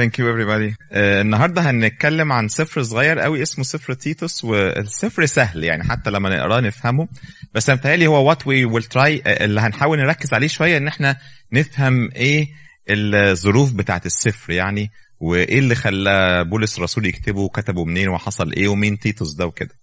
[0.00, 0.70] Thank you everybody.
[0.70, 6.36] Uh, النهارده هنتكلم عن سفر صغير قوي اسمه سفر تيتوس والسفر سهل يعني حتى لما
[6.36, 7.08] نقراه نفهمه
[7.54, 11.16] بس أنا متهيألي هو we will try uh, اللي هنحاول نركز عليه شوية إن إحنا
[11.52, 12.46] نفهم إيه
[12.90, 18.98] الظروف بتاعت السفر يعني وإيه اللي خلى بولس الرسول يكتبه وكتبه منين وحصل إيه ومين
[18.98, 19.74] تيتوس ده وكده.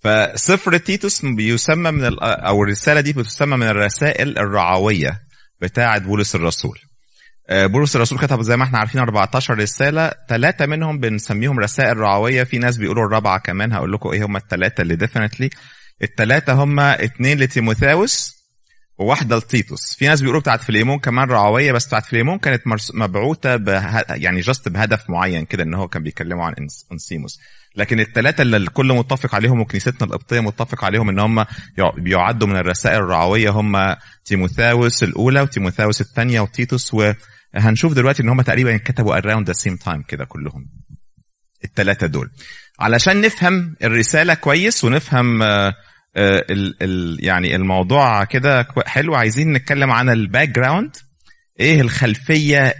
[0.00, 5.20] فسفر تيتوس بيسمى من ال- أو الرسالة دي بتسمى من الرسائل الرعوية
[5.60, 6.78] بتاعت بولس الرسول.
[7.50, 10.12] آه، بولس الرسول كتب زي ما إحنا عارفين 14 رسالة.
[10.28, 12.44] ثلاثة منهم بنسميهم رسائل رعوية.
[12.44, 13.72] في ناس بيقولوا الرابعة كمان.
[13.72, 15.50] هقول لكم إيه هم الثلاثه اللي definitely
[16.02, 18.36] الثلاثه هم اثنين لتيموثاوس
[18.98, 19.94] وواحدة لتيتوس.
[19.98, 22.62] في ناس بيقولوا بتاعت فيليمون كمان رعوية بس بتاعت فيليمون كانت
[22.94, 24.00] مبعوثة به...
[24.10, 26.54] يعني just بهدف معين كده إن هو كان بيكلموا عن
[26.92, 27.38] إنسيموس.
[27.76, 31.38] لكن الثلاثه اللي الكل متفق عليهم وكنيستنا القبطية متفق عليهم إن هم
[31.78, 36.94] يع- بيعدوا من الرسائل الرعوية هم تيموثاوس الأولى وتيموثاوس الثانية وتيتوس
[37.56, 40.66] وهنشوف دلوقتي إن هم تقريبا كتبوا around the same time كده كلهم
[41.64, 42.30] الثلاثه دول.
[42.80, 45.74] علشان نفهم الرسالة كويس ونفهم آه،
[46.16, 50.96] آه، ال يعني الموضوع كده حلو عايزين نتكلم عن ال background
[51.60, 52.74] إيه الخلفية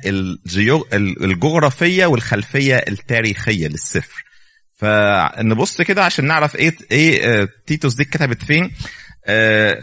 [1.23, 4.25] الجغرافية والخلفية التاريخية للسفر
[4.75, 8.71] فنبص كده عشان نعرف إيه إيه آه، تيتوس دي اتكتبت فين.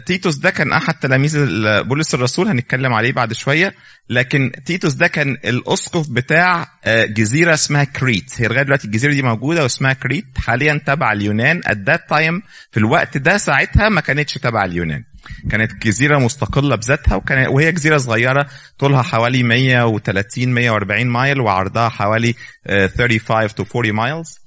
[0.06, 1.46] تيتوس ده كان أحد تلاميذ
[1.82, 3.74] بولس الرسول هنتكلم عليه بعد شوية.
[4.10, 8.32] لكن تيتوس ده كان الأسقف بتاع آه، جزيرة اسمها كريت.
[8.36, 11.60] هي لغاية دلوقتي الجزيرة دي موجودة واسمها كريت حاليا تبع اليونان.
[11.62, 12.40] At that time
[12.72, 15.04] في الوقت ده ساعتها ما كانتش تبع اليونان.
[15.50, 18.46] كانت جزيرة مستقلة بذاتها وكان وهي جزيرة صغيرة
[18.78, 22.34] طولها حوالي 130 140 mile وعرضها حوالي
[22.66, 24.43] آه، 35 to 40 miles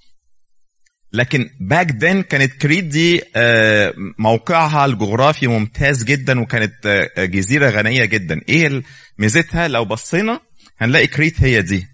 [1.13, 6.85] لكن back then كانت كريت دي آه، موقعها الجغرافي ممتاز جدا وكانت
[7.17, 8.41] آه، جزيرة غنية جدا.
[8.49, 8.83] إيه
[9.17, 10.39] ميزتها؟ لو بصينا
[10.77, 11.87] هنلاقي كريت هي دي.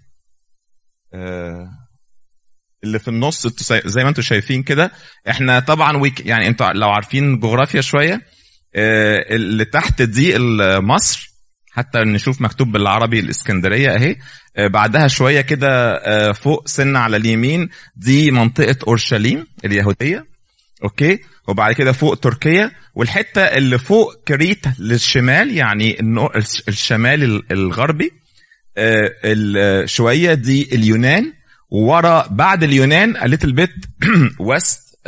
[1.14, 1.68] آه،
[2.84, 3.46] اللي في النص
[3.86, 4.92] زي ما أنتم شايفين كده.
[5.30, 8.20] إحنا طبعا ويك يعني أنتوا لو عارفين جغرافيا شوية
[8.74, 10.38] آه، اللي تحت دي
[10.78, 11.33] مصر
[11.74, 14.16] حتى نشوف مكتوب بالعربي الإسكندرية أهي.
[14.56, 20.26] آه، بعدها شوية كده آه، فوق سنة على اليمين دي منطقة أورشليم اليهودية.
[20.84, 21.18] okay؟
[21.48, 22.70] وبعد كده فوق تركيا.
[22.94, 25.96] والحتة اللي فوق كريت للشمال يعني
[26.68, 28.12] الشمال ال- الغربي.
[28.76, 31.32] آه، شوية دي اليونان.
[31.70, 33.70] وورا بعد اليونان a little bit
[34.40, 34.98] west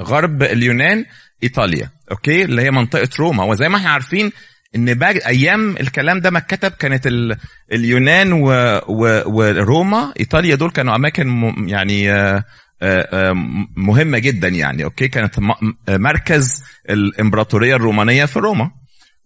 [0.00, 1.04] غرب اليونان
[1.42, 1.90] إيطاليا.
[2.10, 3.44] okay؟ اللي هي منطقة روما.
[3.44, 4.32] وزي ما إحنا عارفين
[4.76, 7.36] إن back أيام الكلام ده ما اتكتب كانت ال...
[7.72, 8.48] اليونان و...
[8.88, 9.22] و...
[9.26, 11.68] وروما إيطاليا دول كانوا أماكن م...
[11.68, 12.44] يعني آه،
[12.82, 13.32] آه، آه،
[13.76, 15.52] مهمة جدا يعني okay؟ كانت م...
[15.88, 18.70] مركز الإمبراطورية الرومانية في روما.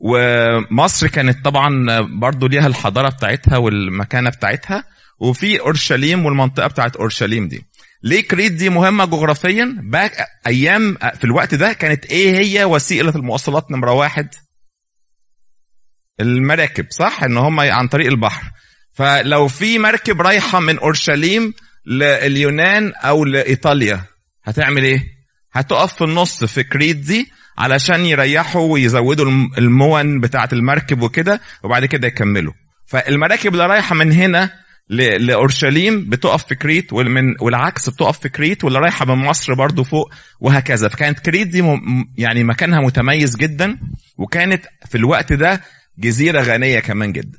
[0.00, 4.84] ومصر كانت طبعا برضو ليها الحضارة بتاعتها والمكانة بتاعتها
[5.20, 7.64] وفي أورشليم والمنطقة بتاعت أورشليم دي.
[8.02, 10.12] ليه كريت دي مهمة جغرافيا؟ back
[10.46, 14.28] أيام في الوقت ده كانت إيه هي وسيلة المواصلات نمرة واحد؟
[16.20, 18.50] المراكب صح؟ إن هم عن طريق البحر.
[18.92, 21.54] فلو في مركب رايحة من أورشليم
[21.86, 24.00] لليونان أو لإيطاليا
[24.44, 25.04] هتعمل إيه؟
[25.52, 27.26] هتقف في النص في كريت دي
[27.58, 32.52] علشان يريحوا ويزودوا الم- المون بتاعة المركب وكده وبعد كده يكملوا.
[32.86, 34.50] فالمراكب اللي رايحة من هنا
[35.18, 37.34] لأورشليم بتقف في كريت وال...
[37.40, 40.88] والعكس بتقف في كريت واللي رايحة من مصر برضو فوق وهكذا.
[40.88, 41.64] فكانت كريت دي
[42.18, 43.78] يعني مكانها متميز جدا
[44.18, 45.60] وكانت في الوقت ده
[45.98, 47.38] جزيرة غنية كمان جدا.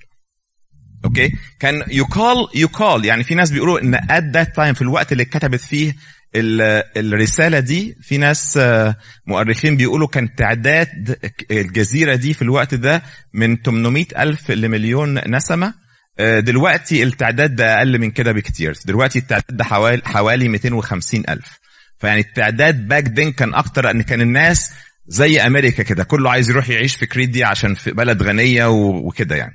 [1.06, 5.24] okay كان يقال يقال يعني في ناس بيقولوا إن at that time في الوقت اللي
[5.24, 5.96] اتكتبت فيه
[6.36, 8.96] ال- الرسالة دي في ناس آه،
[9.28, 11.18] مؤرخين بيقولوا كان تعداد
[11.52, 13.02] الجزيرة دي في الوقت ده
[13.34, 15.74] من 800 ألف لمليون نسمة.
[16.20, 18.78] آه، دلوقتي التعداد ده أقل من كده بكتير.
[18.86, 21.59] دلوقتي التعداد ده حوالي حوالي 250 ألف.
[22.00, 24.72] فيعني التعداد back then كان أكتر إن كان الناس
[25.09, 29.36] زي أمريكا كده كله عايز يروح يعيش في كريت دي عشان في بلد غنية وكده
[29.36, 29.53] يعني.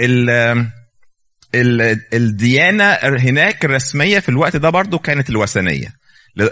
[0.00, 0.30] ال
[1.54, 5.88] ال الديانة هناك الرسمية في الوقت ده برضو كانت الوثنية.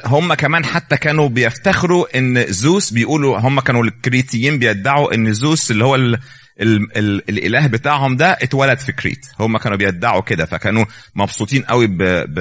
[0.05, 5.85] هم كمان حتى كانوا بيفتخروا إن زوس بيقولوا هم كانوا الكريتيين بيدعوا إن زوس اللي
[5.85, 6.19] هو ال
[6.61, 9.27] ال ال الإله بتاعهم ده اتولد في كريت.
[9.41, 10.85] هم كانوا بيدعوا كده فكانوا
[11.15, 12.39] مبسوطين قوي ب ب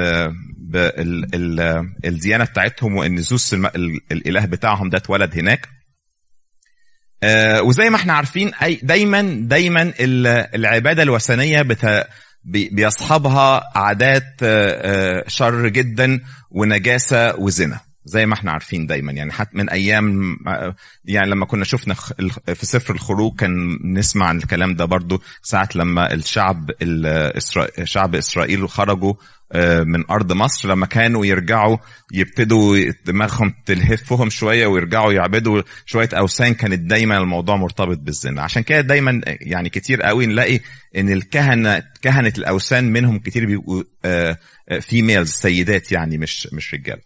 [0.57, 3.53] ب ال ال الديانة بتاعتهم وإن زوس
[4.11, 5.78] الإله بتاعهم ده اتولد هناك.
[7.23, 12.07] آه، وزي ما إحنا عارفين أي دايما دايما ال- العبادة الوثنية بت
[12.43, 16.19] بي- بيصحبها عادات آه، آه، شر جدا
[16.51, 19.11] ونجاسة وزنا زي ما إحنا عارفين دايما.
[19.11, 20.37] يعني حتى من أيام
[21.05, 21.93] يعني لما كنا شفنا
[22.53, 26.71] في سفر الخروج كان نسمع عن الكلام ده برضو ساعة لما الشعب
[27.83, 29.13] شعب إسرائيل خرجوا
[29.85, 31.77] من أرض مصر لما كانوا يرجعوا
[32.13, 38.41] يبتدوا دماغهم تلهفهم شوية ويرجعوا يعبدوا شوية أوثان كانت دايما الموضوع مرتبط بالزنا.
[38.41, 40.59] عشان كده دايما يعني كتير قوي نلاقي
[40.97, 43.83] إن الكهنه كهنة الأوثان منهم كتير بيبقوا
[44.81, 47.01] فيميلز آه، سيدات يعني مش مش رجاله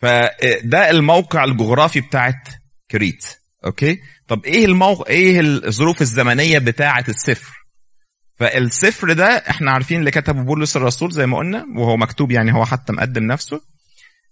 [0.00, 2.48] فده الموقع الجغرافي بتاعت
[2.90, 3.26] كريت.
[3.64, 3.98] okay؟
[4.28, 7.61] طب إيه الموقع إيه الظروف الزمنية بتاعه السفر
[8.36, 12.64] فالسفر ده إحنا عارفين اللي كتبه بولس الرسول زي ما قلنا وهو مكتوب يعني هو
[12.64, 13.60] حتى مقدم نفسه.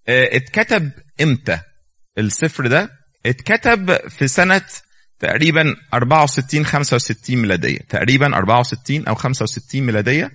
[0.08, 0.90] آه اتكتب
[1.22, 1.58] إمتى
[2.18, 2.90] السفر ده؟
[3.26, 4.62] اتكتب في سنة
[5.18, 10.30] تقريبا 64 65 ميلادية تقريبا 64 أو 65 ميلادية.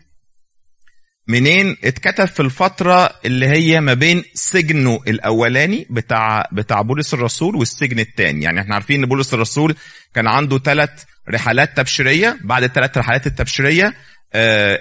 [1.28, 8.00] منين اتكتب في الفترة اللي هي ما بين سجنه الأولاني بتاع بتاع بولس الرسول والسجن
[8.00, 9.76] الثاني، يعني إحنا عارفين إن بولس الرسول
[10.14, 13.94] كان عنده ثلاث رحلات تبشيرية، بعد الثلاث رحلات التبشيرية
[14.34, 14.80] آه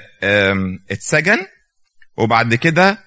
[0.91, 1.39] اتسجن.
[2.17, 2.99] وبعد كده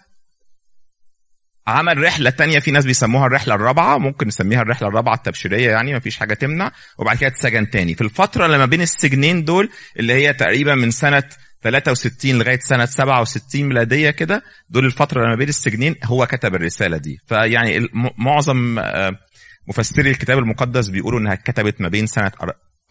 [1.67, 2.59] عمل رحلة تانية.
[2.59, 3.97] في ناس بيسموها الرحلة الرابعة.
[3.97, 6.71] ممكن نسميها الرحلة الرابعة التبشيرية يعني مفيش حاجة تمنع.
[6.97, 7.95] وبعد كده اتسجن تاني.
[7.95, 9.69] في الفترة اللي ما بين السجنين دول
[9.99, 11.23] اللي هي تقريبا من سنة
[11.63, 16.97] 63 لغاية سنة 67 ميلادية كده دول الفترة اللي ما بين السجنين هو كتب الرسالة
[16.97, 17.17] دي.
[17.25, 17.87] فيعني
[18.17, 19.19] معظم آه،
[19.67, 22.31] مفسري الكتاب المقدس بيقولوا إنها اتكتبت ما بين سنة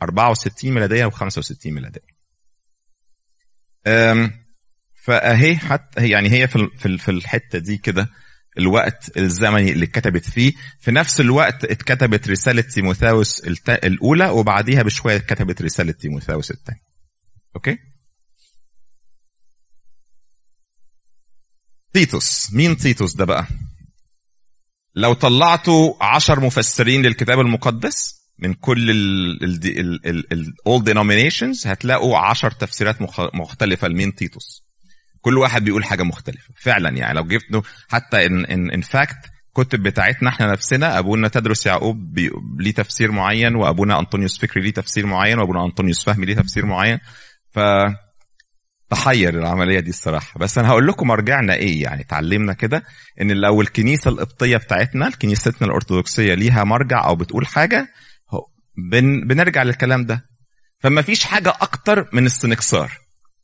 [0.03, 2.17] 64 ميلادية و65 ميلادية.
[4.95, 6.69] فأهي حتى يعني هي في
[6.99, 8.09] في الحتة دي كده
[8.59, 10.53] الوقت الزمني اللي اتكتبت فيه.
[10.81, 16.81] في نفس الوقت اتكتبت رسالة تيموثاوس الأولى وبعديها بشوية اتكتبت رسالة تيموثاوس الثانية
[17.57, 17.79] okay؟
[21.93, 22.53] تيتوس.
[22.53, 23.47] مين تيتوس ده بقى؟
[24.95, 28.91] لو طلعتوا عشر مفسرين للكتاب المقدس من كل
[30.33, 32.97] ال all denominations هتلاقوا عشر تفسيرات
[33.35, 34.67] مختلفة لمين تيتوس.
[35.21, 36.55] كل واحد بيقول حاجة مختلفة.
[36.57, 39.17] فعلا يعني لو جبت حتى in in in fact
[39.55, 42.19] كتب بتاعتنا إحنا نفسنا أبونا تدرس يعقوب
[42.59, 46.99] ليه تفسير معين وأبونا أنطونيوس فكري ليه تفسير معين وأبونا أنطونيوس فهمي ليه تفسير معين.
[47.51, 47.59] ف
[48.91, 50.39] تحير العملية دي الصراحة.
[50.39, 52.83] بس أنا هقول لكم مرجعنا إيه يعني اتعلمنا كده
[53.21, 57.89] إن لو الكنيسة القبطية بتاعتنا كنيستنا الأرثوذكسية ليها مرجع أو بتقول حاجة
[58.91, 60.25] بن بنرجع للكلام ده.
[60.81, 62.93] فما فيش حاجة أكتر من السنكسار.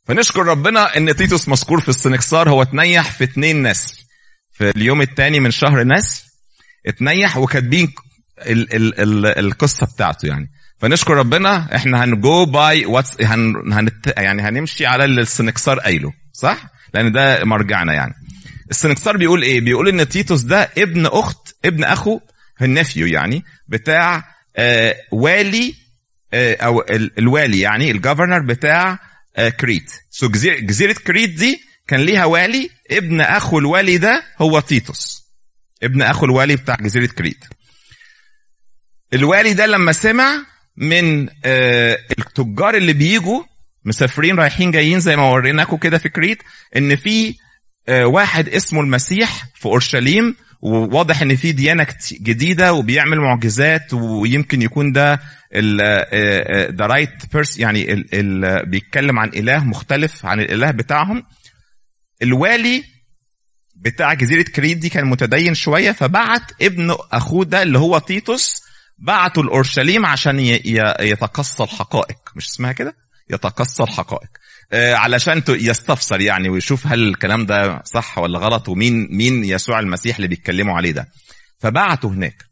[0.05, 4.03] فنشكر ربنا إن تيتوس مذكور في السنكسار هو تنيح في اتنين نسل
[4.51, 6.23] في اليوم الثاني من شهر نسل
[6.87, 7.93] اتنيح وكاتبين
[8.41, 10.51] ال ال ال القصة بتاعته يعني.
[10.83, 13.53] فنشكر ربنا إحنا هن go by what's هن,
[14.17, 16.63] يعني هنمشي على اللي السنكسار قايله صح؟
[16.93, 18.13] لأن ده مرجعنا يعني.
[18.71, 22.19] السنكسار بيقول إيه؟ بيقول إن تيتوس ده ابن أخت ابن أخو
[22.61, 24.23] ال nephew يعني بتاع
[24.55, 25.75] آه والي
[26.33, 26.85] آه أو
[27.17, 28.99] الوالي يعني ال governor بتاع
[29.37, 29.91] آه كريت.
[30.09, 35.23] so جزيرة كريت دي كان ليها والي ابن أخو الوالي ده هو تيتوس.
[35.83, 37.43] ابن أخو الوالي بتاع جزيرة كريت.
[39.13, 43.43] الوالي ده لما سمع من آه، التجار اللي بيجوا
[43.85, 46.43] مسافرين رايحين جايين زي ما وريناكم كده في كريت
[46.75, 47.35] إن في
[47.87, 54.91] آه، واحد اسمه المسيح في أورشليم وواضح إن في ديانة جديدة وبيعمل معجزات ويمكن يكون
[54.91, 55.19] ده
[56.69, 61.23] the right person يعني ال ال بيتكلم عن إله مختلف عن الإله بتاعهم.
[62.21, 62.83] الوالي
[63.75, 68.63] بتاع جزيرة كريت دي كان متدين شوية فبعت ابن أخوه ده اللي هو تيتوس
[68.97, 70.39] بعتوا لاورشليم عشان
[70.99, 72.17] يتقصى الحقائق.
[72.35, 72.95] مش اسمها كده؟
[73.29, 74.29] يتقصى الحقائق.
[74.73, 80.15] آه، علشان يستفسر يعني ويشوف هل الكلام ده صح ولا غلط ومين مين يسوع المسيح
[80.15, 81.07] اللي بيتكلموا عليه ده.
[81.59, 82.45] فبعتوا هناك.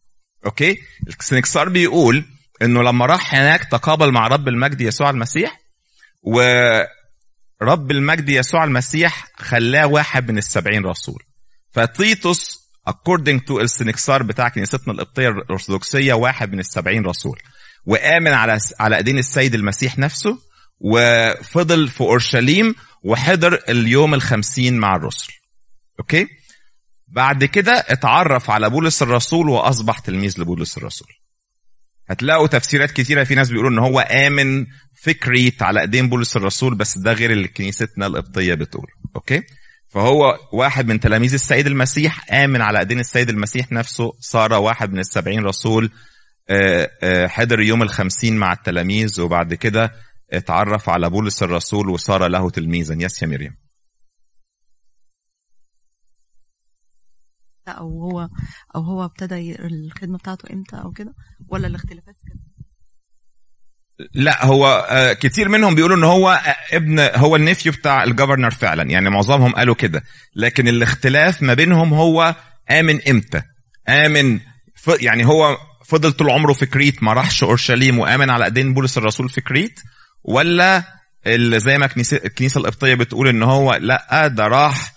[0.45, 0.77] okay؟
[1.19, 2.25] السنكسار بيقول
[2.61, 5.61] إنه لما راح هناك تقابل مع رب المجد يسوع المسيح
[6.23, 11.23] ورب المجد يسوع المسيح خلاه واحد من السبعين رسول.
[11.71, 17.39] فتيتوس according to السنكسار بتاع كنيستنا القبطية الأرثوذكسية واحد من السبعين رسول.
[17.85, 20.37] وآمن على على أيدين السيد المسيح نفسه
[20.79, 25.33] وفضل في أورشليم وحضر اليوم الخمسين مع الرسل.
[25.99, 26.27] أوكي؟
[27.07, 31.07] بعد كده اتعرف على بولس الرسول وأصبح تلميذ لبولس الرسول.
[32.09, 34.65] هتلاقوا تفسيرات كتيرة في ناس بيقولوا إن هو آمن
[35.03, 38.87] في كريت على ايدين بولس الرسول بس ده غير اللي كنيستنا القبطية بتقول.
[39.15, 39.43] okay؟
[39.91, 44.13] فهو واحد من تلاميذ السيد المسيح آمن على أيدين السيد المسيح نفسه.
[44.19, 45.91] صار واحد من السبعين رسول
[46.49, 49.91] آه، آه، حضر يوم الخمسين مع التلاميذ وبعد كده
[50.33, 52.95] اتعرف على بولس الرسول وصار له تلميذا.
[52.99, 53.57] yes يا مريم.
[57.67, 58.29] أو هو
[58.75, 61.13] أو هو ابتدى الخدمة بتاعته إمتى أو كده؟
[61.47, 62.15] ولا الاختلافات؟
[64.13, 68.83] لا هو آه، كتير منهم بيقولوا إن هو آه، ابن هو النفيو بتاع الجفرنر فعلا.
[68.83, 70.03] يعني معظمهم قالوا كده.
[70.35, 72.35] لكن الاختلاف ما بينهم هو
[72.71, 73.41] آمن إمتى؟
[73.89, 74.39] آمن
[74.99, 79.29] يعني هو فضل طول عمره في كريت ما راحش أورشليم وآمن على ايدين بولس الرسول
[79.29, 79.79] في كريت؟
[80.23, 80.83] ولا
[81.57, 84.93] زي ما الكنيسة القبطية بتقول إن هو لا ده راح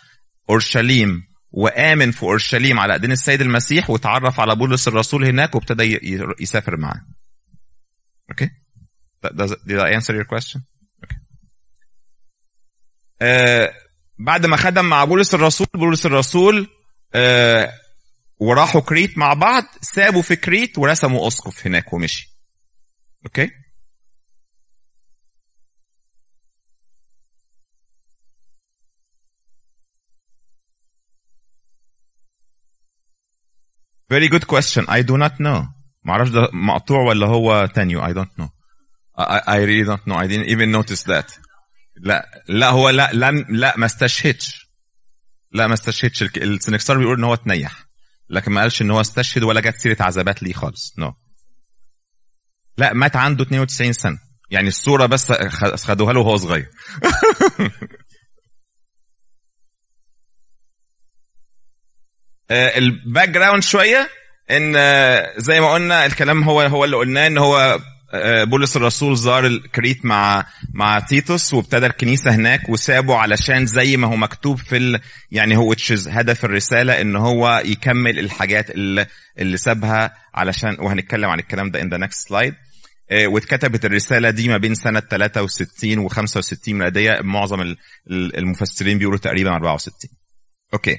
[0.50, 6.00] أورشليم وآمن في أورشليم على ايدين السيد المسيح وتعرف على بولس الرسول هناك وابتدى
[6.40, 7.00] يسافر معاه.
[8.30, 8.50] okay?
[9.32, 10.60] Does it, did I answer your question?
[11.04, 11.16] Okay.
[13.22, 13.74] آه
[14.18, 16.68] بعد ما خدم مع بولس الرسول بولس الرسول
[17.14, 17.72] آه
[18.40, 22.28] وراحوا كريت مع بعض سابوا في كريت ورسموا اسقف هناك ومشي.
[23.26, 23.50] okay؟
[34.10, 34.84] Very good question.
[34.88, 35.66] I do not know.
[36.04, 38.02] معرفش ده مقطوع ولا هو تانيو.
[38.02, 38.48] I don't know.
[39.16, 40.16] I, I really don't know.
[40.16, 41.38] I didn't even notice that.
[41.96, 44.70] لا لا هو لا لم لا ما استشهدش.
[45.52, 47.84] لا ما استشهدش السنكسار بيقول إن هو تنيح.
[48.30, 50.94] لكن ما قالش إن هو استشهد ولا جت سيرة عذابات ليه خالص.
[50.98, 51.10] نو.
[51.10, 51.14] No.
[52.78, 54.18] لا مات عنده 92 سنة.
[54.50, 55.32] يعني الصورة بس
[55.86, 56.68] خدوها له وهو صغير.
[62.50, 64.10] آه، ال background شوية
[64.50, 67.80] إن آه، زي ما قلنا الكلام هو هو اللي قلناه إن هو
[68.44, 74.16] بولس الرسول زار الكريت مع مع تيتوس وابتدى الكنيسة هناك وسابه علشان زي ما هو
[74.16, 75.74] مكتوب في ال يعني هو
[76.08, 79.06] هدف الرسالة إن هو يكمل الحاجات اللي
[79.38, 82.54] اللي سابها علشان وهنتكلم عن الكلام ده the next slide.
[83.10, 87.76] آه، واتكتبت الرسالة دي ما بين سنة 63 و 65 ميلادية معظم ال-
[88.10, 90.10] ال- المفسرين بيقولوا تقريبا 64
[90.74, 90.96] okay.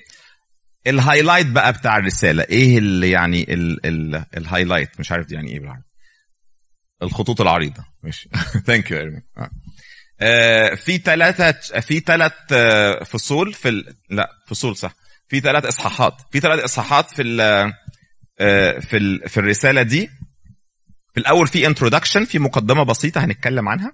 [0.87, 5.51] ال highlight بقى بتاع الرسالة إيه اللي يعني ال ال ال highlight؟ مش عارف يعني
[5.51, 5.84] إيه بالعربي.
[7.03, 7.85] الخطوط العريضة.
[8.03, 8.29] ماشي.
[8.65, 9.21] thank you ايرمي
[10.75, 12.33] في ثلاثة في ثلاث
[13.09, 13.95] فصول في ال...
[14.09, 14.95] لا فصول صح.
[15.27, 16.13] في ثلاث إصحاحات.
[16.31, 17.41] في ثلاث إصحاحات في ال...
[18.39, 19.29] آه، في ال...
[19.29, 20.09] في الرسالة دي.
[21.13, 23.91] في الأول في introduction في مقدمة بسيطة هنتكلم عنها.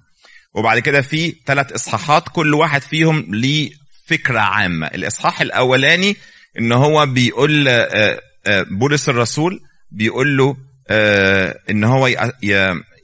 [0.53, 3.71] وبعد كده في ثلاث إصحاحات كل واحد فيهم ليه
[4.05, 4.87] فكرة عامة.
[4.87, 6.17] الإصحاح الأولاني
[6.59, 10.57] إن هو بيقول آه، آه، بولس الرسول بيقول له
[10.89, 12.07] آه، إن هو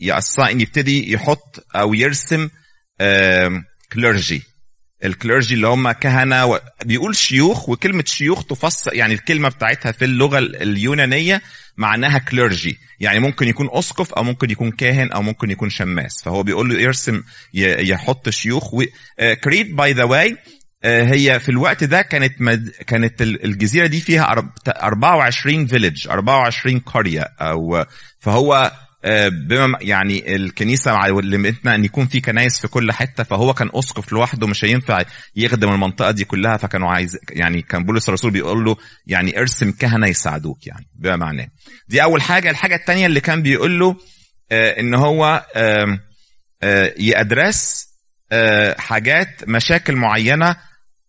[0.01, 2.50] ي assign يبتدي يحط أو يرسم
[3.94, 4.41] clergy
[5.06, 6.60] ال clergy اللي هم كهنة و...
[6.86, 11.42] بيقول شيوخ وكلمة شيوخ تفسر يعني الكلمة بتاعتها في اللغة ال- اليونانية
[11.77, 16.24] معناها clergy يعني ممكن يكون أسقف أو ممكن يكون كاهن أو ممكن يكون شماس.
[16.24, 17.24] فهو بيقول له يرسم
[17.54, 18.84] يحط شيوخ و...
[19.44, 20.38] كريت by the way
[20.84, 22.70] هي في الوقت ده كانت مد...
[22.70, 27.86] كانت ال- الجزيرة دي فيها أرب- 24 village 24 قرية أو
[28.20, 28.72] فهو
[29.30, 34.48] بما يعني الكنيسة علمتنا إن يكون في كنايس في كل حتة فهو كان أسقف لوحده
[34.48, 35.04] مش هينفع
[35.36, 36.58] يخدم المنطقة دي كلها.
[36.58, 38.75] فكانوا عايز يعني كان بولس الرسول بيقول له
[39.08, 41.48] يعني ارسم كهنة يساعدوك يعني بما معناه
[41.88, 42.50] دي أول حاجة.
[42.50, 43.96] الحاجة الثانية اللي كان بيقول له
[44.51, 47.88] آه، إن هو آه، يأدرس
[48.32, 50.56] آه، حاجات مشاكل معينة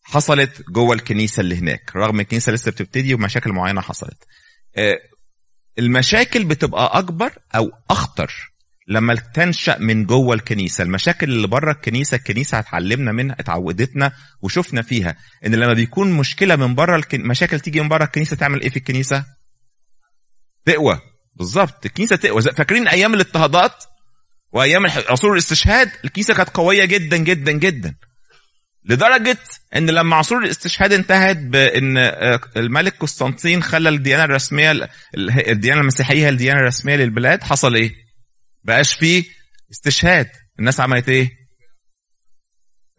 [0.02, 1.97] حصلت جوه الكنيسة اللي هناك.
[1.97, 4.25] رغم الكنيسة لسه بتبتدي ومشاكل معينة حصلت.
[4.76, 4.99] آه،
[5.78, 8.32] المشاكل بتبقى أكبر أو أخطر
[8.88, 10.85] لما تنشأ من جوه الكنيسة.
[10.85, 15.16] المشاكل اللي بره الكنيسة الكنيسة هتعلمنا منها اتعودتنا وشفنا فيها.
[15.47, 17.26] إن لما بيكون مشكلة من بره الكن...
[17.26, 19.25] مشاكل تيجي من بره الكنيسة تعمل إيه في الكنيسة؟
[20.64, 21.00] تقوى.
[21.35, 21.87] بالظبط.
[21.87, 22.42] الكنيسة تقوى.
[22.42, 23.85] فاكرين أيام الاضطهادات؟
[24.52, 27.94] وأيام عصور الاستشهاد؟ الكنيسة كانت قوية جدا جدا جدا.
[28.85, 29.38] لدرجة
[29.76, 35.80] إن لما عصور الاستشهاد انتهت بإن آه، الملك قسطنطين خلى الديانة الرسمية ال- ال- الديانة
[35.80, 37.92] المسيحية هي الديانة الرسمية للبلاد حصل إيه؟
[38.64, 39.25] بقاش فيه
[39.70, 41.30] استشهاد الناس عملت إيه؟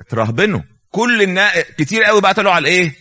[0.02, 2.96] اترهبنوا كل الناس كتير قوي بقى طلعوا على الإيه؟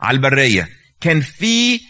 [0.00, 0.68] على البرية
[1.00, 1.80] كان في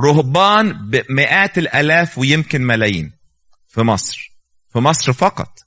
[0.00, 3.12] رهبان بمئات الآلاف ويمكن ملايين
[3.68, 4.32] في مصر
[4.72, 5.58] في مصر فقط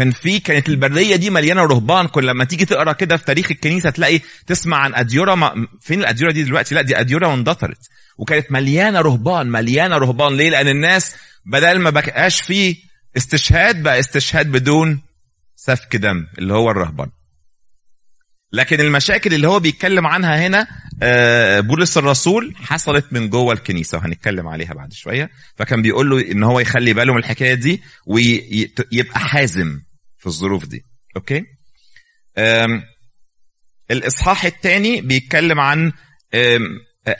[0.00, 2.06] كان في كانت البريه دي مليانة رهبان.
[2.06, 6.32] كل لما تيجي تقرأ كده في تاريخ الكنيسة تلاقي تسمع عن اديوره ما فين الاديوره
[6.32, 7.78] دي دلوقتي؟ لا دي اديوره واندثرت
[8.18, 10.36] وكانت مليانة رهبان مليانة رهبان.
[10.36, 11.14] ليه؟ لأن الناس
[11.46, 12.76] بدل ما بقاش في
[13.16, 15.02] استشهاد بقى استشهاد بدون
[15.56, 17.10] سفك دم اللي هو الرهبان.
[18.52, 20.66] لكن المشاكل اللي هو بيتكلم عنها هنا
[21.02, 25.30] آه، بولس الرسول حصلت من جوه الكنيسة وهنتكلم عليها بعد شوية.
[25.56, 29.80] فكان بيقول له إن هو يخلي باله من الحكاية دي ويبقى حازم.
[30.20, 30.84] في الظروف دي.
[31.16, 31.44] أوكي؟
[33.90, 35.92] الإصحاح الثاني بيتكلم عن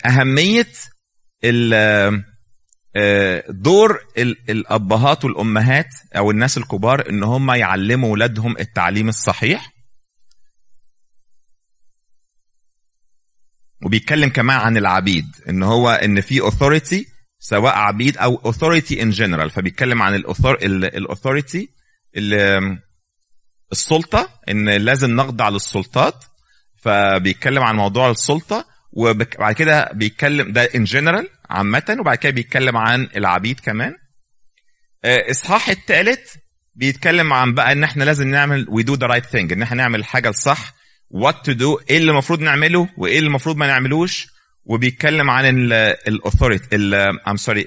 [0.07, 0.67] أهمية
[3.49, 9.73] دور ال- الأبهات والأمهات أو الناس الكبار إن هم يعلموا اولادهم التعليم الصحيح.
[13.83, 17.05] وبيتكلم كمان عن العبيد إن هو إن في authority
[17.39, 19.47] سواء عبيد أو authority in general.
[19.49, 21.69] فبيتكلم عن ال authority
[23.73, 26.25] السلطة إن لازم نخضع للسلطات
[26.83, 33.09] فبيتكلم عن موضوع السلطة وبعد كده بيتكلم ده in general عامة وبعد كده بيتكلم عن
[33.17, 33.95] العبيد كمان.
[35.05, 36.35] آه، إصحاح الثالث
[36.75, 40.01] بيتكلم عن بقى إن إحنا لازم نعمل we do the right thing إن إحنا نعمل
[40.01, 40.73] الحاجة الصح
[41.11, 44.27] what to do إيه اللي المفروض نعمله وإيه اللي المفروض ما نعملوش.
[44.65, 45.45] وبيتكلم عن
[46.09, 46.77] ال authority
[47.29, 47.67] I'm sorry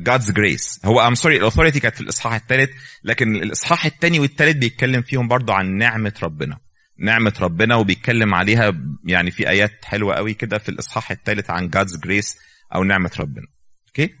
[0.00, 2.70] God's grace هو I'm sorry ال authority كانت في الإصحاح الثالث
[3.04, 6.58] لكن الإصحاح الثاني والثالث بيتكلم فيهم برضه عن نعمة ربنا.
[7.00, 8.72] نعمة ربنا وبيتكلم عليها
[9.04, 12.36] يعني في آيات حلوة قوي كده في الإصحاح الثالث عن God's grace
[12.74, 13.46] أو نعمة ربنا.
[13.88, 14.14] okay؟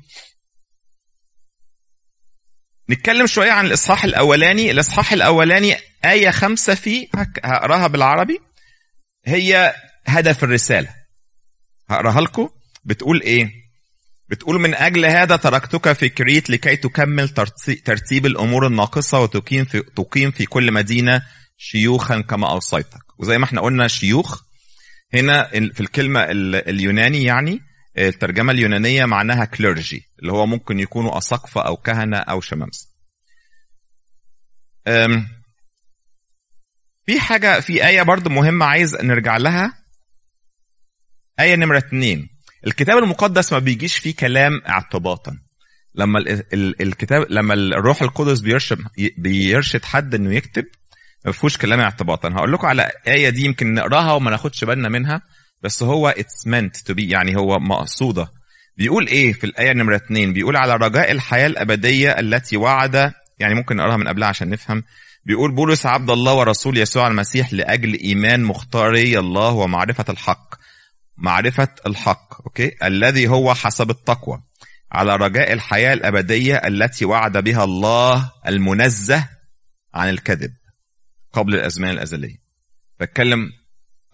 [2.90, 4.70] نتكلم شوية عن الإصحاح الأولاني.
[4.70, 7.08] الإصحاح الأولاني آية خمسة فيه
[7.44, 8.40] هقراها بالعربي.
[9.24, 9.74] هي
[10.06, 10.97] هدف الرسالة.
[11.90, 12.48] هقراها لكم.
[12.84, 13.50] بتقول إيه؟
[14.28, 19.80] بتقول من أجل هذا تركتك في كريت لكي تكمل ترتي- ترتيب الأمور الناقصة وتقيم في
[19.82, 21.22] تقيم في كل مدينة
[21.56, 23.02] شيوخا كما أوصيتك.
[23.18, 24.42] وزي ما إحنا قلنا شيوخ
[25.14, 27.60] هنا في الكلمة ال- اليوناني يعني
[27.98, 32.88] الترجمة اليونانية معناها كليرجي اللي هو ممكن يكونوا اساقفه أو كهنة أو شمامسه
[34.86, 35.28] أم،
[37.06, 39.77] في حاجة في آية برضو مهمة عايز نرجع لها.
[41.40, 42.28] آية نمرة اتنين.
[42.66, 45.36] الكتاب المقدس ما بيجيش فيه كلام اعتباطا.
[45.94, 48.78] لما ال ال الكتاب لما الروح القدس بيرشد
[49.18, 50.64] بيرشد حد إنه يكتب
[51.26, 52.28] ما فيهوش كلام اعتباطا.
[52.28, 55.22] هقول لكم على آية دي يمكن نقراها وما ناخدش بالنا منها
[55.62, 58.28] بس هو it's meant to be يعني هو مقصودة.
[58.76, 63.76] بيقول إيه في الآية نمرة اتنين؟ بيقول على رجاء الحياة الأبدية التي وعد يعني ممكن
[63.76, 64.82] نقراها من قبلها عشان نفهم.
[65.24, 70.54] بيقول بولس عبد الله ورسول يسوع المسيح لأجل إيمان مختاري الله ومعرفة الحق.
[71.18, 74.42] معرفة الحق أوكي؟ الذي هو حسب التقوى
[74.92, 79.28] على رجاء الحياة الأبدية التي وعد بها الله المنزه
[79.94, 80.52] عن الكذب
[81.32, 82.36] قبل الأزمان الأزلية.
[83.00, 83.50] بتكلم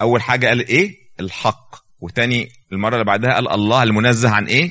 [0.00, 1.74] أول حاجة قال إيه؟ الحق.
[2.00, 4.70] وتاني المرة اللي بعدها قال الله المنزه عن إيه؟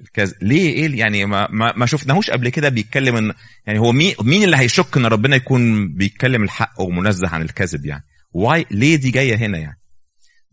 [0.00, 0.34] الكذب.
[0.42, 3.32] ليه؟ إيه؟ يعني ما ما, ما شفناهوش قبل كده بيتكلم ان
[3.66, 8.04] يعني هو مين مين اللي هيشك إن ربنا يكون بيتكلم الحق ومنزه عن الكذب يعني؟
[8.32, 9.78] why ليه دي جاية هنا يعني؟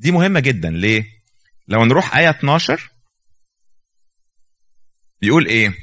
[0.02, 0.70] دي مهمة جدا.
[0.70, 1.06] ليه؟
[1.68, 2.90] لو نروح آية 12
[5.22, 5.74] بيقول إيه؟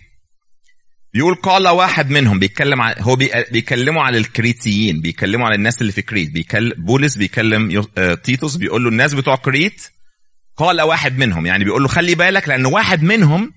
[1.15, 5.93] بيقول قال واحد منهم بيتكلم عن هو بي- بيكلموا عن الكريتيين بيكلموا عن الناس اللي
[5.93, 6.31] في كريت.
[6.31, 9.83] بيكلم بولس بيكلم آه، تيتوس بيقول له الناس بتوع كريت
[10.57, 11.47] قال واحد منهم.
[11.47, 13.53] يعني بيقول له خلي بالك لأن واحد منهم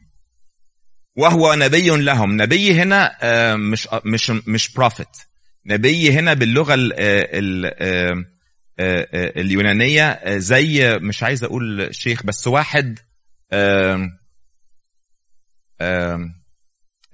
[1.15, 2.41] وهو نبي لهم.
[2.41, 5.08] نبي هنا آه، مش مش مش بروفيت
[5.65, 6.93] نبي هنا باللغة ال
[7.80, 8.26] آه،
[9.13, 13.00] اليونانية آه، زي مش عايز أقول شيخ بس واحد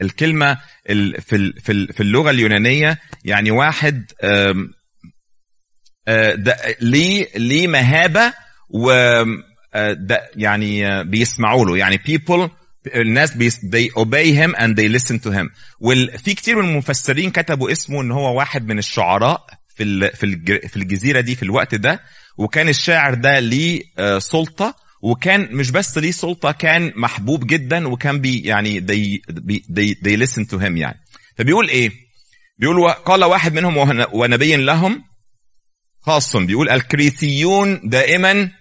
[0.01, 0.57] الكلمة
[0.89, 4.55] ال- في في ال- في اللغة اليونانية يعني واحد آه،
[6.81, 8.33] ليه ليه مهابة
[8.69, 8.91] و
[9.91, 11.77] ده يعني آه، بيسمعوا له.
[11.77, 12.49] يعني people
[12.95, 15.49] الناس بيس they obey him and they listen to him.
[15.79, 19.47] وفي كتير من المفسرين كتبوا اسمه إن هو واحد من الشعراء.
[19.77, 22.01] في في في الجزيرة دي في الوقت ده
[22.37, 28.21] وكان الشاعر ده ليه آه، سلطة وكان مش بس ليه سلطة كان محبوب جدا وكان
[28.21, 29.31] بي يعني they,
[29.69, 30.99] they, they listen to him يعني
[31.37, 31.91] فبيقول إيه
[32.57, 35.03] بيقول قال واحد منهم ونبي لهم
[36.01, 38.51] خاص بيقول الكريتيون دائما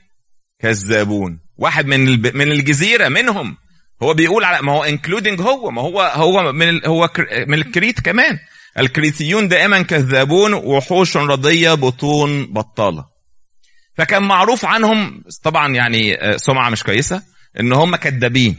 [0.58, 2.20] كذابون واحد من.
[2.36, 3.56] من الجزيرة منهم
[4.02, 6.86] هو بيقول على ما هو including هو ما هو هو من.
[6.86, 7.10] هو.
[7.46, 8.38] من الكريت كمان
[8.78, 13.04] الكريتيون دائما كذابون وحوش ردية بطون بطالة.
[13.96, 17.22] فكان معروف عنهم طبعا يعني آه، سمعة مش كويسة
[17.60, 18.56] إن هم كذابين.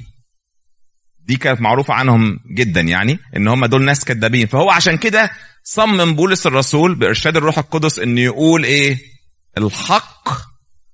[1.20, 4.48] دي كانت معروفة عنهم جدا يعني إن هم دول ناس كذابين.
[4.48, 5.32] فهو عشان كده
[5.64, 8.98] صمم بولس الرسول بإرشاد الروح القدس انه يقول إيه؟
[9.58, 10.30] الحق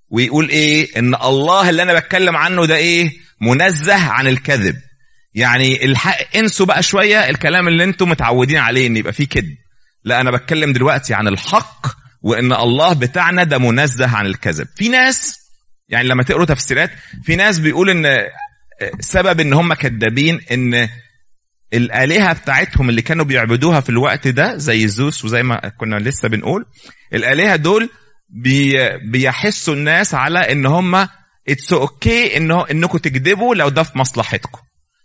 [0.09, 4.75] ويقول إيه؟ إن الله اللي أنا بتكلم عنه ده إيه؟ منزه عن الكذب.
[5.35, 9.55] يعني الحق انسوا بقى شوية الكلام اللي أنتم متعودين عليه إن يبقى فيه كذب.
[10.03, 11.87] لا أنا بتكلم دلوقتي عن الحق
[12.21, 14.67] وإن الله بتاعنا ده منزه عن الكذب.
[14.75, 15.39] في ناس
[15.89, 16.91] يعني لما تقروا تفسيرات
[17.23, 18.27] في ناس بيقول إن
[18.99, 20.89] سبب إن هم كذابين إن
[21.73, 26.65] الآلهة بتاعتهم اللي كانوا بيعبدوها في الوقت ده زي زوس وزي ما كنا لسه بنقول
[27.13, 27.89] الآلهة دول
[28.29, 31.07] بي بيحسوا الناس على إن هم
[31.49, 34.59] it's okay انه انكم تكذبوا لو ده في مصلحتكم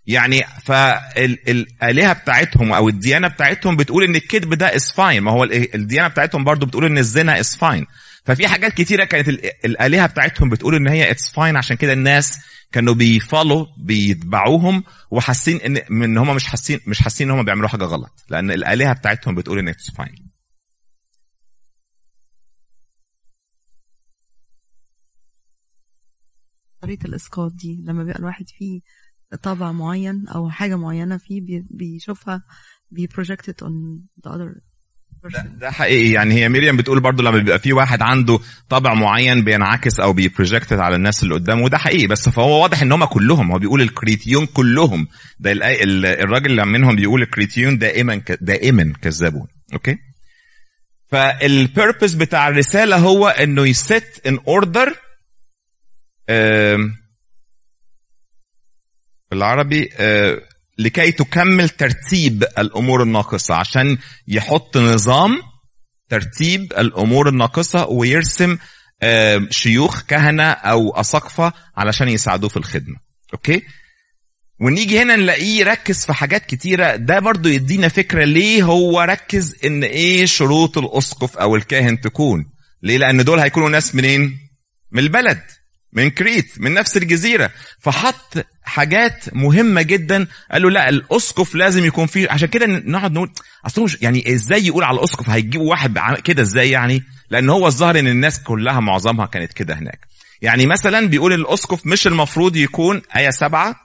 [0.08, 6.08] يعني فالالهه بتاعتهم أو الديانة بتاعتهم بتقول إن الكذب ده is fine ما هو الديانة
[6.08, 7.86] بتاعتهم برضو بتقول إن الزنا is fine
[8.24, 9.28] ففي حاجات كتيرة كانت
[9.64, 12.38] الآلهة بتاعتهم بتقول إن هي it's fine عشان كده الناس
[12.72, 17.68] كانوا بي follow بيتبعوهم وحاسين إن إن هم مش حاسين مش حاسين إن هم بيعملوا
[17.68, 18.24] حاجة غلط.
[18.30, 20.28] لأن الآلهة بتاعتهم بتقول إن it's fine
[26.82, 28.80] طريقة الإسقاط دي لما بيبقى الواحد فيه
[29.42, 32.42] طابع معين أو حاجة معينة فيه بي- بيشوفها
[32.90, 34.60] بي project it on the other
[35.32, 36.12] ده, ده حقيقي.
[36.12, 38.38] يعني هي ميريام بتقول برضو لما بيبقى في واحد عنده
[38.68, 42.06] طبع معين بينعكس أو بي projected على الناس اللي قدامه وده حقيقي.
[42.06, 45.08] بس فهو واضح إن هم كلهم هو بيقول الكريتيون كلهم.
[45.40, 49.46] ده الراجل اللي منهم بيقول الكريتيون دائما دائما كذابون.
[49.72, 49.96] okay؟
[51.06, 54.94] فال purpose بتاع الرسالة هو إنه يـ set in order
[59.30, 60.40] بالعربي آه،
[60.78, 63.54] لكي تكمل ترتيب الأمور الناقصة.
[63.54, 65.42] عشان يحط نظام
[66.08, 68.58] ترتيب الأمور الناقصة ويرسم
[69.02, 72.96] آه، شيوخ كهنة أو أساقفة علشان يساعدوه في الخدمة.
[73.34, 73.62] أوكي؟
[74.60, 76.96] ونيجي هنا نلاقيه يركز في حاجات كتيرة.
[76.96, 82.50] ده برضو يدينا فكرة ليه هو ركز إن إيه شروط الأسقف أو الكاهن تكون.
[82.82, 84.38] ليه؟ لأن دول هيكونوا ناس منين؟
[84.92, 85.42] من البلد.
[85.92, 87.50] من كريت من نفس الجزيرة.
[87.80, 90.26] فحط حاجات مهمة جدا.
[90.52, 92.28] قال له لا الأسقف لازم يكون فيه.
[92.30, 93.30] عشان كده نقعد نقول
[93.66, 97.98] أصل مش يعني إزاي يقول على الأسقف؟ هيجيبوا واحد كده إزاي يعني؟ لأن هو الظاهر
[97.98, 100.00] إن الناس كلها معظمها كانت كده هناك.
[100.42, 103.76] يعني مثلا بيقول الأسقف مش المفروض يكون آية سبعة.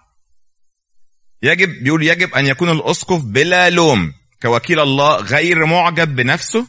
[1.44, 6.68] يجب بيقول يجب أن يكون الأسقف بلا لوم كوكيل الله غير معجب بنفسه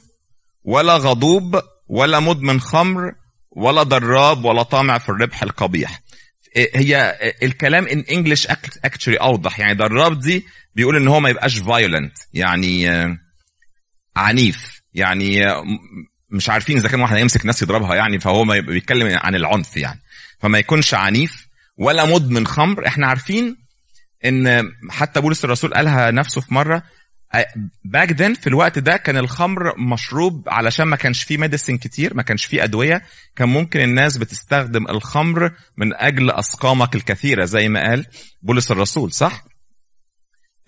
[0.64, 3.12] ولا غضوب ولا مدمن خمر
[3.54, 6.00] ولا ضراب ولا طامع في الربح القبيح.
[6.56, 8.46] هي الكلام in English
[8.84, 9.60] actually أوضح.
[9.60, 13.18] يعني ضراب دي بيقول إن هو ما يبقاش violent يعني آه،
[14.16, 14.82] عنيف.
[14.94, 15.64] يعني آه،
[16.30, 20.00] مش عارفين إذا كان واحد هيمسك ناس يضربها يعني فهو ما بيتكلم عن العنف يعني.
[20.38, 22.86] فما يكونش عنيف ولا مدمن خمر.
[22.86, 23.56] إحنا عارفين
[24.24, 26.82] إن حتى بولس الرسول قالها نفسه في مرة
[27.84, 32.22] back then في الوقت ده كان الخمر مشروب علشان ما كانش فيه medicine كتير ما
[32.22, 33.02] كانش فيه أدوية.
[33.36, 38.06] كان ممكن الناس بتستخدم الخمر من أجل أسقامك الكثيرة زي ما قال
[38.42, 39.44] بولس الرسول صح؟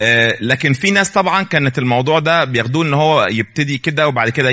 [0.01, 4.51] آه، لكن في ناس طبعا كانت الموضوع ده بياخدوه إن هو يبتدي كده وبعد كده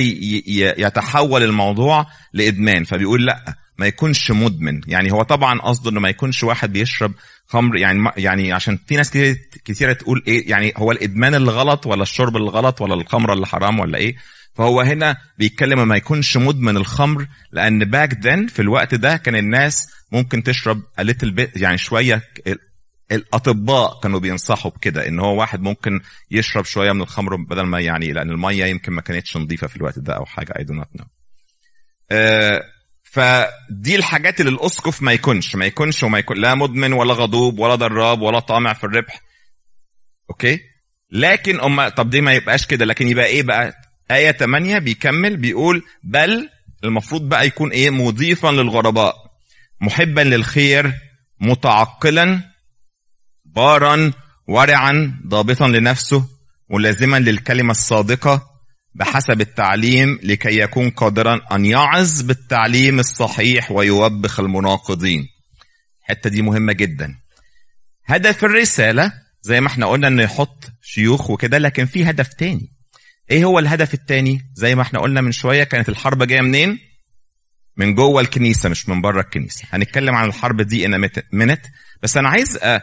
[0.78, 2.84] يتحول الموضوع لإدمان.
[2.84, 4.82] فبيقول لأ ما يكونش مدمن.
[4.88, 7.14] يعني هو طبعا قصده إنه ما يكونش واحد بيشرب
[7.48, 11.86] خمر يعني يعني عشان في ناس كتير كتيرة تقول إيه يعني هو الإدمان اللي غلط
[11.88, 14.16] ولا الشرب اللي غلط ولا الخمره اللي حرام ولا إيه؟
[14.56, 19.90] فهو هنا بيتكلم ما يكونش مدمن الخمر لأن back then في الوقت ده كان الناس
[20.12, 21.16] ممكن تشرب a
[21.56, 22.24] يعني شوية
[23.12, 26.02] الأطباء كانوا بينصحوا بكده إن هو واحد ممكن
[26.32, 30.00] يشرب شوية من الخمر بدل ما يعني لأن المية يمكن ما كانتش نظيفة في الوقت
[30.00, 31.06] ده أو حاجة I do not know
[33.14, 37.76] فدي الحاجات اللي الأسقف ما يكونش ما يكونش وما يكون لا مدمن ولا غضوب ولا
[37.76, 39.22] ضراب ولا طامع في الربح.
[40.30, 40.60] أوكي؟
[41.12, 43.74] لكن أما طب دي ما يبقاش كده لكن يبقى إيه بقى؟
[44.12, 46.50] آية 8 بيكمل بيقول بل
[46.84, 49.16] المفروض بقى يكون إيه؟ مضيفا للغرباء
[49.82, 50.94] محبا للخير
[51.40, 52.42] متعقلا
[53.46, 54.12] بارا
[54.48, 56.26] ورعا ضابطا لنفسه
[56.70, 58.53] ملازما للكلمة الصادقة
[58.96, 65.28] بحسب التعليم لكي يكون قادرا أن يعظ بالتعليم الصحيح ويوبخ المناقضين.
[66.02, 67.16] الحتة دي مهمة جدا.
[68.06, 72.70] هدف الرسالة زي ما إحنا قلنا إنه يحط شيوخ وكده لكن في هدف تاني.
[73.32, 76.80] إيه هو الهدف التاني؟ زي ما إحنا قلنا من شوية كانت الحرب جاية منين؟
[77.78, 79.66] من جوه الكنيسة مش من بره الكنيسة.
[79.70, 81.70] هنتكلم عن الحرب دي a minute.
[82.04, 82.82] بس أنا عايز أ...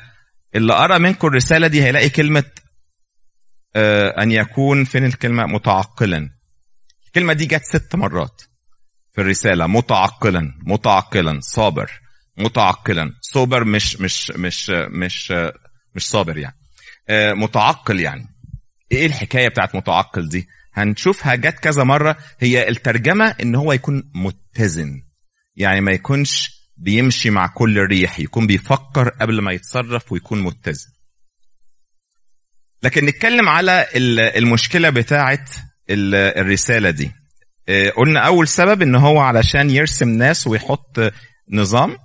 [0.54, 2.59] اللي قرا منكم الرسالة دي هيلاقي كلمة آه،
[4.22, 6.30] أن يكون فين الكلمة؟ متعقلا.
[7.06, 8.42] الكلمة دي جت ست مرات
[9.12, 9.66] في الرسالة.
[9.66, 11.90] متعقلا متعقلا صابر.
[12.38, 13.12] متعقلا.
[13.20, 15.32] صابر مش مش مش مش
[15.94, 16.56] مش صابر يعني.
[17.08, 18.26] آه، متعقل يعني.
[18.92, 22.16] إيه الحكاية بتاعت متعقل دي؟ هنشوفها جت كذا مرة.
[22.40, 25.02] هي الترجمة إن هو يكون متزن.
[25.56, 30.90] يعني ما يكونش بيمشي مع كل ريح يكون بيفكر قبل ما يتصرف ويكون متزن.
[32.82, 35.50] لكن نتكلم على ال- المشكلة بتاعت
[35.90, 37.10] ال- الرسالة دي.
[37.68, 41.00] آه، قلنا أول سبب إن هو علشان يرسم ناس ويحط
[41.52, 41.96] نظام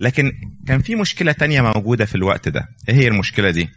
[0.00, 0.32] لكن
[0.66, 2.68] كان في مشكلة تانية موجودة في الوقت ده.
[2.88, 3.68] إيه هي المشكلة دي؟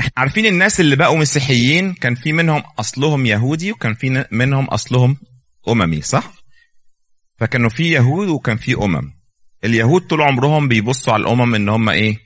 [0.00, 5.16] إحنا عارفين الناس اللي بقوا مسيحيين كان في منهم أصلهم يهودي وكان في منهم أصلهم
[5.68, 6.32] أممي صح؟
[7.38, 9.12] فكانوا في يهود وكان في أمم.
[9.64, 12.16] اليهود طول عمرهم بيبصوا على الأمم إن هم إيه؟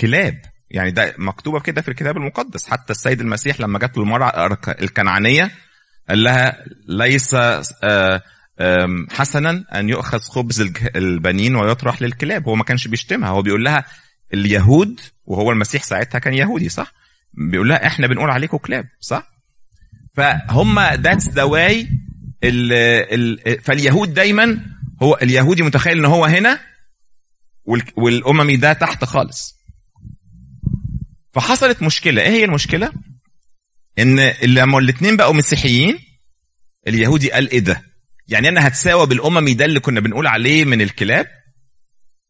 [0.00, 0.42] كلاب.
[0.70, 2.66] يعني ده مكتوبة كده في الكتاب المقدس.
[2.66, 5.50] حتى السيد المسيح لما جات له المرأة الكنعانية
[6.08, 7.34] قال لها ليس
[7.84, 8.22] آه،
[9.10, 10.60] حسنا أن يؤخذ خبز
[10.96, 12.48] البنين ويطرح للكلاب.
[12.48, 13.28] هو ما كانش بيشتمها.
[13.28, 13.84] هو بيقول لها
[14.34, 16.92] اليهود وهو المسيح ساعتها كان يهودي صح؟
[17.34, 19.22] بيقول لها إحنا بنقول عليكم كلاب صح؟
[20.14, 21.88] فهم that's the way
[23.62, 24.60] فاليهود دايما
[25.02, 26.60] هو اليهودي متخيل إن هو هنا
[27.64, 29.59] وال- والأممي ده تحت خالص.
[31.32, 32.22] فحصلت مشكلة.
[32.22, 32.92] إيه هي المشكلة؟
[33.98, 35.98] إن لما الاثنين بقوا مسيحيين
[36.86, 37.82] اليهودي قال إيه ده؟
[38.28, 41.26] يعني أنا هتساوى بالاممي ده اللي كنا بنقول عليه من الكلاب؟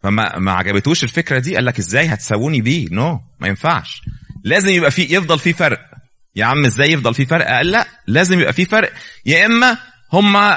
[0.03, 1.55] فما ما عجبتوش الفكرة دي.
[1.55, 4.01] قال لك إزاي هتساووني بيه؟ نو no, ما ينفعش.
[4.45, 5.81] لازم يبقى في يفضل في فرق.
[6.37, 8.93] يا عم إزاي يفضل في فرق؟ قال لا لازم يبقى في فرق.
[9.27, 9.79] يا إما
[10.13, 10.57] هم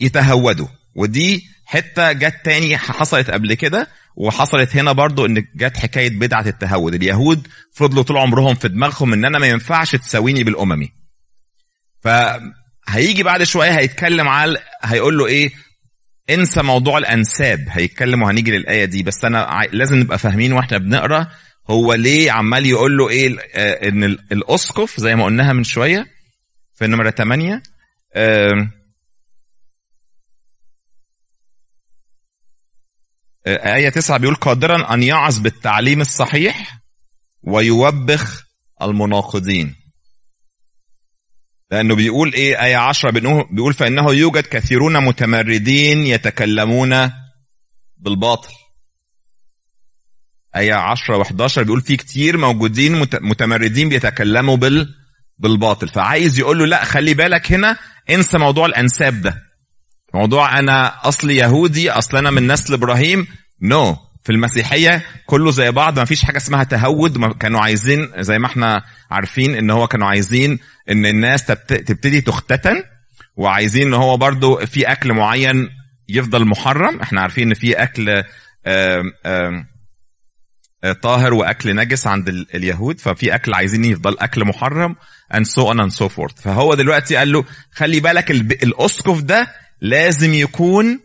[0.00, 3.88] يتهودوا ودي حتة جت تاني حصلت قبل كده.
[4.16, 6.94] وحصلت هنا برضو إن جت حكاية بدعة التهود.
[6.94, 10.88] اليهود فضلوا طول عمرهم في دماغهم إن أنا ما ينفعش تساويني بالأممي.
[12.00, 15.50] فهيجي بعد شوية هيتكلم على هيقول له إيه؟
[16.30, 17.66] انسى موضوع الأنساب.
[17.70, 19.02] هيتكلم وهنيجي للآية دي.
[19.02, 21.26] بس أنا لازم نبقى فاهمين وإحنا بنقرأ
[21.70, 26.06] هو ليه عمال يقول له إيه آه، إن ال- الأسقف زي ما قلناها من شوية
[26.74, 27.62] في نمرة 8 آم،
[28.16, 28.70] آه،
[33.46, 36.78] آية 9 بيقول قادرا أن يعظ بالتعليم الصحيح
[37.42, 38.44] ويوبخ
[38.82, 39.74] المناقضين.
[41.70, 47.10] لأنه بيقول إيه؟ آية 10 بأنه- بيقول فإنه يوجد كثيرون متمردين يتكلمون
[47.96, 48.52] بالباطل.
[50.56, 54.94] آية 10 و11 بيقول في كتير موجودين مت- متمردين بيتكلموا بال
[55.38, 55.88] بالباطل.
[55.88, 57.76] فعايز يقول له لا خلي بالك هنا
[58.10, 59.42] انسى موضوع الأنساب ده.
[60.14, 63.26] موضوع أنا أصلي يهودي أصل أنا من نسل إبراهيم.
[63.62, 63.98] نو no.
[64.24, 67.32] في المسيحية كله زي بعض ما فيش حاجة اسمها تهود.
[67.32, 70.58] كانوا عايزين زي ما إحنا عارفين إن هو كانوا عايزين
[70.90, 72.82] إن الناس تبت- تبتدي تختتن.
[73.36, 75.70] وعايزين إن هو برضو في أكل معين
[76.08, 77.00] يفضل محرم.
[77.00, 78.22] إحنا عارفين إن في أكل
[78.66, 79.02] آه،
[81.02, 83.00] طاهر وأكل نجس عند ال- اليهود.
[83.00, 84.96] ففي أكل عايزين يفضل أكل محرم.
[85.34, 86.42] And so on and so forth.
[86.42, 91.00] فهو دلوقتي قال له خلي بالك الأسقف ده لازم يكون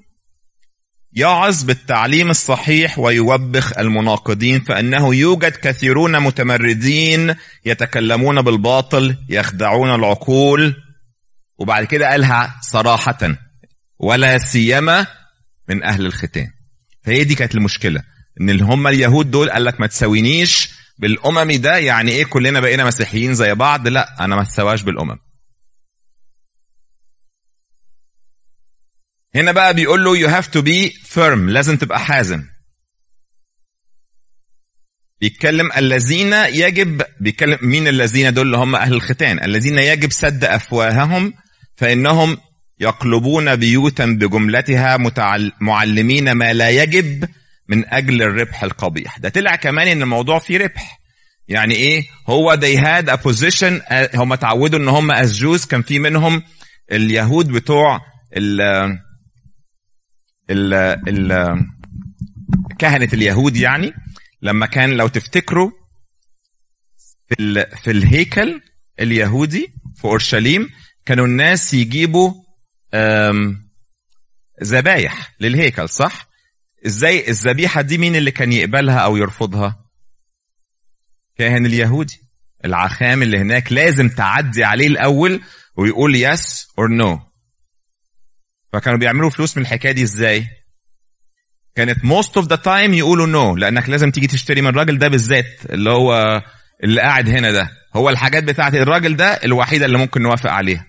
[1.14, 10.76] يعظ بالتعليم الصحيح ويوبخ المناقضين فإنه يوجد كثيرون متمردين يتكلمون بالباطل يخدعون العقول
[11.58, 13.18] وبعد كده قالها صراحة
[14.00, 15.08] ولا سيما
[15.70, 16.48] من أهل الختان
[17.04, 18.04] فهي دي كانت المشكلة
[18.42, 22.86] إن اللي هم اليهود دول قال لك ما تساوينيش بالاممي ده يعني إيه كلنا بقينا
[22.86, 25.18] مسيحيين زي بعض؟ لا أنا ما تسواش بالأمم.
[29.36, 31.50] هنا بقى بيقول له you have to be firm.
[31.50, 32.44] لازم تبقى حازم.
[35.22, 39.44] بيتكلم الذين يجب بيتكلم مين الذين دول؟ اللي هم أهل الختان.
[39.44, 41.34] الذين يجب سد أفواههم
[41.76, 42.38] فإنهم
[42.80, 44.98] يقلبون بيوتا بجملتها.
[45.62, 47.30] معلمين ما لا يجب
[47.68, 49.18] من أجل الربح القبيح.
[49.20, 51.00] ده طلع كمان إن الموضوع فيه ربح.
[51.48, 55.68] يعني إيه؟ هو they had a position هم اتعودوا إن هم as Jews.
[55.68, 56.44] كان في منهم
[56.92, 58.02] اليهود بتوع
[58.38, 59.09] ال
[60.50, 60.74] ال
[61.10, 61.60] ال
[62.80, 63.94] كهنة اليهود يعني
[64.42, 65.72] لما كان لو تفتكروا
[67.28, 68.62] في في الهيكل
[69.00, 70.70] اليهودي في أورشليم
[71.06, 72.34] كانوا الناس يجيبوا
[74.64, 76.30] ذبايح للهيكل صح؟
[76.86, 79.86] إزاي الذبيحة دي مين اللي كان يقبلها أو يرفضها؟
[81.38, 82.20] كاهن اليهودي
[82.66, 85.42] الحاخام اللي هناك لازم تعدي عليه الأول
[85.76, 87.20] ويقول yes or no
[88.74, 90.48] فكانوا بيعملوا فلوس من الحكاية دي إزاي؟
[91.76, 95.66] كانت most of the time يقولوا no لأنك لازم تيجي تشتري من الراجل ده بالذات
[95.70, 96.42] اللي هو
[96.84, 97.70] اللي قاعد هنا ده.
[97.96, 100.86] هو الحاجات بتاعت الراجل ده الوحيدة اللي ممكن نوافق عليها.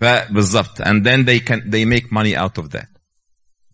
[0.00, 2.86] فبالظبط and then they can they make money out of that.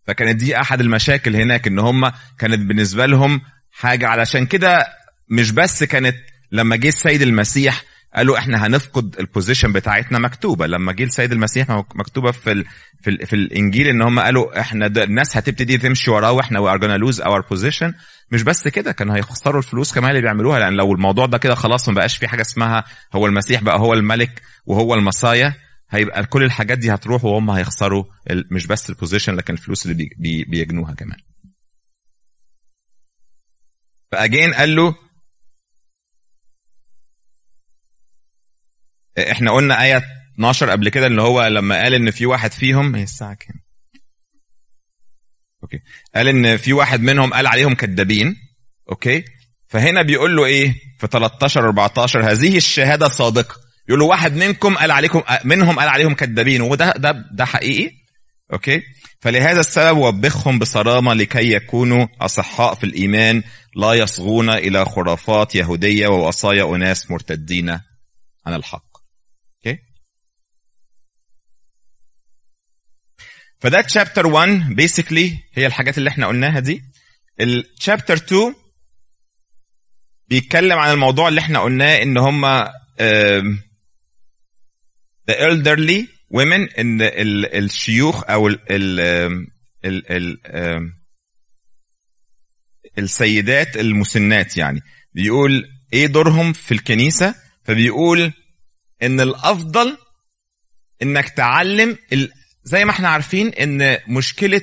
[0.07, 4.87] فكانت دي أحد المشاكل هناك إن هم كانت بالنسبة لهم حاجة علشان كده
[5.31, 6.17] مش بس كانت
[6.53, 7.83] لما جه السيد المسيح
[8.15, 10.67] قالوا إحنا هنفقد البوزيشن بتاعتنا مكتوبة.
[10.67, 12.65] لما جه السيد المسيح مكتوبة في ال
[13.03, 16.81] في, ال في الإنجيل إن هم قالوا إحنا الناس هتبتدي تمشي وراه وإحنا we are
[16.83, 17.93] gonna lose our position.
[18.33, 21.89] مش بس كده كانوا هيخسروا الفلوس كمان اللي بيعملوها لأن لو الموضوع ده كده خلاص
[21.89, 25.55] ما بقاش في حاجة اسمها هو المسيح بقى هو الملك وهو ال Messiah
[25.91, 28.05] هيبقى كل الحاجات دي هتروح وهم هيخسروا
[28.51, 31.17] مش بس ال position لكن الفلوس اللي بي بي بيجنوها كمان.
[34.13, 34.95] ف again قال له
[39.19, 40.05] إحنا قلنا آية
[40.35, 43.61] 12 قبل كده اللي هو لما قال إن في واحد فيهم هي الساعة كام؟
[45.63, 45.81] okay.
[46.15, 48.37] قال إن في واحد منهم قال عليهم كذابين.
[48.91, 49.25] okay.
[49.69, 53.55] فهنا بيقول له إيه؟ في 13 14 هذه الشهادة صادقة.
[53.89, 56.61] يقول له واحد منكم قال عليكم منهم قال عليهم كذابين.
[56.61, 57.91] وده ده ده حقيقي.
[58.53, 58.83] okay.
[59.21, 63.43] فلهذا السبب وبخهم بصرامة لكي يكونوا أصحاء في الإيمان
[63.77, 67.71] لا يصغون إلى خرافات يهودية ووصايا أناس مرتدين
[68.47, 68.88] عن الحق.
[73.61, 76.83] فده تشابتر 1 بيسكلي هي الحاجات اللي إحنا قلناها دي
[77.41, 78.55] الشابتر 2
[80.29, 82.65] بيتكلم عن الموضوع اللي إحنا قلناه إن هم
[85.31, 89.01] the elderly women إن ال, الشيوخ أو ال, ال,
[89.85, 90.13] ال,
[90.47, 90.93] ال,
[92.99, 94.81] السيدات المسنات يعني
[95.15, 98.33] بيقول إيه دورهم في الكنيسة فبيقول
[99.03, 99.99] إن الأفضل
[101.03, 101.99] إنك تعلم.
[102.69, 104.63] زي ما إحنا عارفين إن مشكلة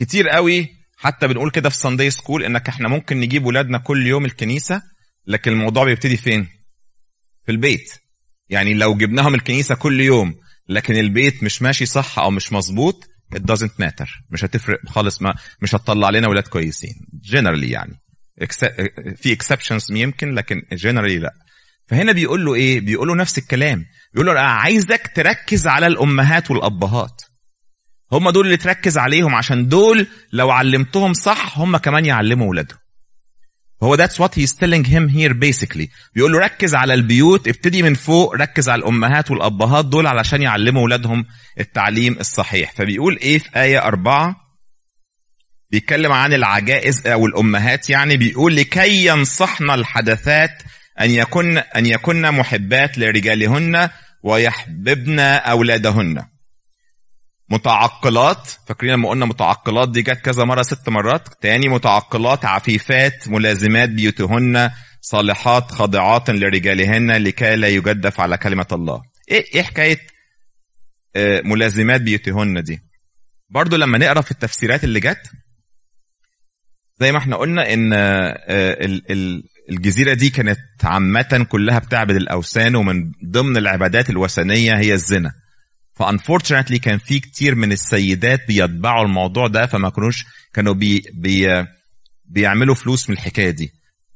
[0.00, 4.24] كتير قوي حتى بنقول كده في ساندي سكول إنك إحنا ممكن نجيب ولادنا كل يوم
[4.24, 4.82] الكنيسة
[5.26, 6.48] لكن الموضوع بيبتدي فين؟
[7.46, 7.92] في البيت.
[8.48, 10.34] يعني لو جبناهم الكنيسة كل يوم
[10.68, 14.08] لكن البيت مش ماشي صح أو مش مظبوط it doesn't matter.
[14.30, 16.94] مش هتفرق خالص ما مش هتطلع لنا ولاد كويسين.
[17.32, 17.94] Generally يعني.
[19.16, 21.34] في exceptions يمكن لكن generally لا.
[21.88, 23.84] فهنا بيقول له إيه؟ بيقول له نفس الكلام.
[24.12, 27.22] بيقول له أنا عايزك تركز على الأمهات والأبهات.
[28.12, 32.78] هم دول اللي تركز عليهم عشان دول لو علمتهم صح هم كمان يعلموا ولادهم.
[33.82, 35.88] هو that's what he's telling him here basically.
[36.14, 40.84] بيقول له ركز على البيوت ابتدي من فوق ركز على الأمهات والأبهات دول علشان يعلموا
[40.84, 41.24] ولادهم
[41.60, 42.72] التعليم الصحيح.
[42.72, 44.36] فبيقول إيه في آية أربعة؟
[45.70, 50.62] بيتكلم عن العجائز أو الأمهات يعني بيقول لكي ينصحن الحدثات
[51.00, 53.88] أن يكن أن يكن محبات لرجالهن
[54.22, 56.24] ويحببن أولادهن.
[57.50, 63.88] متعقلات فاكرين لما قلنا متعقلات دي جت كذا مرة ست مرات؟ تاني متعقلات عفيفات ملازمات
[63.88, 69.02] بيوتهن صالحات خاضعات لرجالهن لكي لا يجدف على كلمة الله.
[69.30, 69.98] إيه إيه حكاية
[71.16, 72.80] آه ملازمات بيوتهن دي؟
[73.50, 75.30] برضو لما نقرأ في التفسيرات اللي جت
[77.00, 78.78] زي ما إحنا قلنا إن آه
[79.70, 85.32] الجزيرة دي كانت عامة كلها بتعبد الأوثان ومن ضمن العبادات الوثنية هي الزنا.
[85.94, 91.64] ف unfortunately كان في كتير من السيدات بيتبعوا الموضوع ده فما كانوش كانوا بي بي
[92.24, 93.70] بيعملوا فلوس من الحكاية دي.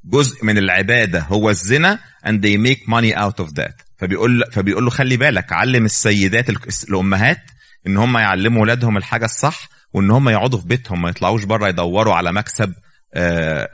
[0.04, 3.84] جزء من العبادة هو الزنا and they make money out of that.
[3.98, 6.46] فبيقول فبيقول له خلي بالك علم السيدات
[6.88, 7.40] الأمهات
[7.86, 12.14] إن هم يعلموا اولادهم الحاجة الصح وإن هم يقعدوا في بيتهم ما يطلعوش بره يدوروا
[12.14, 12.74] على مكسب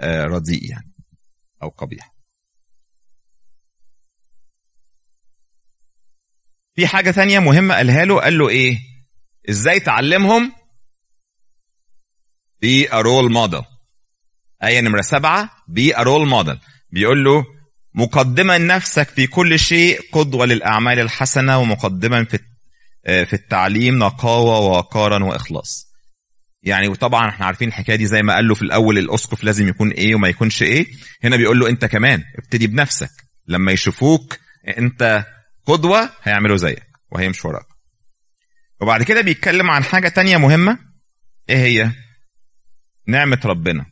[0.05, 0.93] رديء يعني
[1.63, 2.15] أو قبيح.
[6.77, 8.79] في حاجة ثانية مهمة قالها له قال له إيه؟
[9.51, 10.53] إزاي تعلمهم
[12.65, 13.65] be a role model.
[14.63, 16.57] آية نمرة سبعة be a role model.
[16.91, 17.45] بيقول له
[17.95, 22.39] مقدما نفسك في كل شيء قدوة للأعمال الحسنة ومقدما في
[23.05, 25.90] في التعليم نقاوة ووقارا وإخلاص.
[26.63, 29.91] يعني وطبعا إحنا عارفين الحكاية دي زي ما قال له في الأول الأسقف لازم يكون
[29.91, 30.87] إيه وما يكونش إيه.
[31.25, 33.11] هنا بيقول له أنت كمان ابتدي بنفسك.
[33.49, 34.39] لما يشوفوك
[34.79, 35.25] أنت
[35.67, 37.67] قدوة هيعملوا زيك وهيمشوا وراك.
[38.81, 40.79] وبعد كده بيتكلم عن حاجة تانية مهمة.
[41.49, 41.91] إيه هي؟
[43.07, 43.87] نعمة ربنا.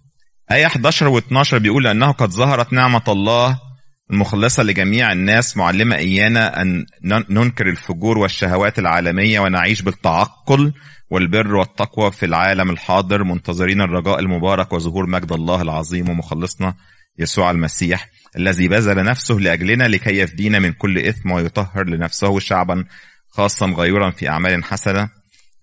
[0.50, 3.60] آية 11 و12 بيقول أنه قد ظهرت نعمة الله
[4.10, 10.72] المخلصة لجميع الناس معلمة إيانا أن ننكر الفجور والشهوات العالمية ونعيش بالتعقل
[11.10, 16.74] والبر والتقوى في العالم الحاضر منتظرين الرجاء المبارك وظهور مجد الله العظيم ومخلصنا
[17.18, 22.84] يسوع المسيح الذي بذل نفسه لأجلنا لكي يفدينا من كل إثم ويطهر لنفسه شعبا
[23.28, 25.08] خاصا غيورا في أعمال حسنة.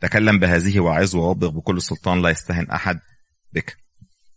[0.01, 2.99] تكلم بهذه وعظ ووبخ بكل سلطان لا يستهن أحد
[3.53, 3.77] بك.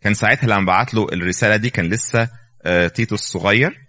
[0.01, 2.29] كان ساعتها لما بعت له الرسالة دي كان لسه
[2.95, 3.88] تيتوس صغير.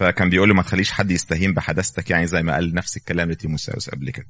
[0.00, 3.90] فكان بيقول له ما تخليش حد يستهين بحداثتك يعني زي ما قال نفس الكلام لتيموساوس
[3.90, 4.26] قبل كده.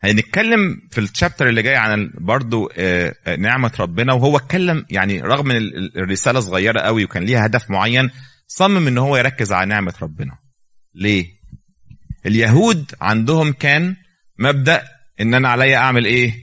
[0.00, 2.70] هنتكلم في الشابتر اللي جاي عن برضو
[3.38, 5.56] نعمة ربنا وهو اتكلم يعني رغم ان
[5.96, 8.10] الرسالة صغيرة قوي وكان ليها هدف معين
[8.46, 10.38] صمم إن هو يركز على نعمة ربنا.
[10.94, 11.26] ليه؟
[12.26, 13.96] اليهود عندهم كان
[14.38, 14.88] مبدأ
[15.20, 16.34] إن أنا عليا أعمل إيه؟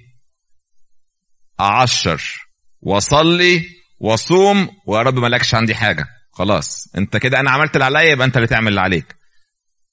[1.59, 2.23] أعشر
[2.81, 3.65] وأصلي
[3.99, 6.05] وأصوم ويا رب مالكش عندي حاجة.
[6.39, 9.15] خلاص انت كده أنا عملت اللي عليا يبقى انت اللي تعمل اللي عليك.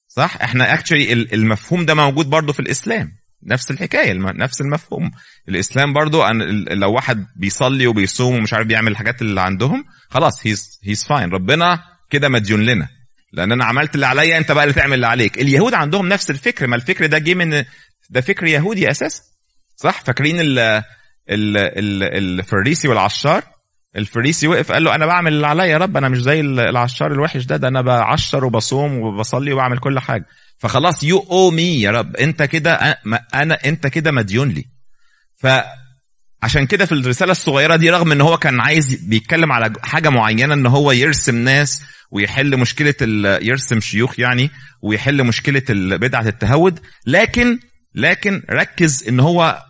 [0.09, 3.13] صح؟ إحنا اكشلي المفهوم ده موجود برضو في الإسلام.
[3.47, 5.11] نفس الحكاية نفس المفهوم.
[5.49, 10.81] الإسلام برضو أن لو واحد بيصلي وبيصوم ومش عارف بيعمل الحاجات اللي عندهم خلاص he's
[10.85, 12.89] he's fine ربنا كده مديون لنا.
[13.33, 15.39] لأن أنا عملت اللي عليا أنت بقى اللي تعمل اللي عليك.
[15.39, 17.65] اليهود عندهم نفس الفكر ما الفكر ده جه من
[18.11, 19.23] ده فكر يهودي أساسا.
[19.77, 20.83] صح؟ فاكرين ال ال
[21.57, 22.03] ال
[22.41, 23.56] الفريسي والعشار؟
[23.97, 27.45] الفريسي وقف قال له أنا بعمل اللي عليا يا رب أنا مش زي العشار الوحش
[27.45, 30.27] ده ده أنا بعشر وبصوم وبصلي وبعمل كل حاجة.
[30.59, 32.17] فخلاص you owe me يا رب.
[32.17, 32.75] أنت كده
[33.35, 34.65] أنا أنت كده مديون لي.
[35.37, 40.55] فعشان كده في الرسالة الصغيرة دي رغم إن هو كان عايز بيتكلم على حاجة معينة
[40.55, 42.95] إن هو يرسم ناس ويحل مشكلة
[43.43, 44.51] يرسم شيوخ يعني
[44.83, 45.63] ويحل مشكلة
[45.97, 47.59] بدعة التهود لكن
[47.95, 49.63] لكن ركز إن هو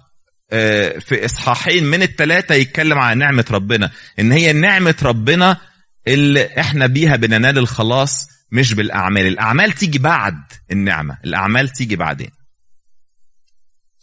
[1.01, 5.61] في إصحاحين من الثلاثه يتكلم على نعمة ربنا إن هي نعمة ربنا
[6.07, 9.27] اللي إحنا بيها بننال الخلاص مش بالأعمال.
[9.27, 10.39] الأعمال تيجي بعد
[10.73, 12.31] النعمة الأعمال تيجي بعدين.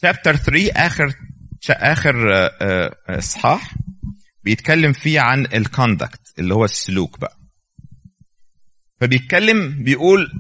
[0.06, 1.14] Chapter 3 آخر
[1.70, 2.16] آخر
[3.10, 3.74] إصحاح
[4.44, 7.38] بيتكلم فيه عن الكوندكت اللي هو السلوك بقى.
[9.02, 10.32] فبيتكلم بيقول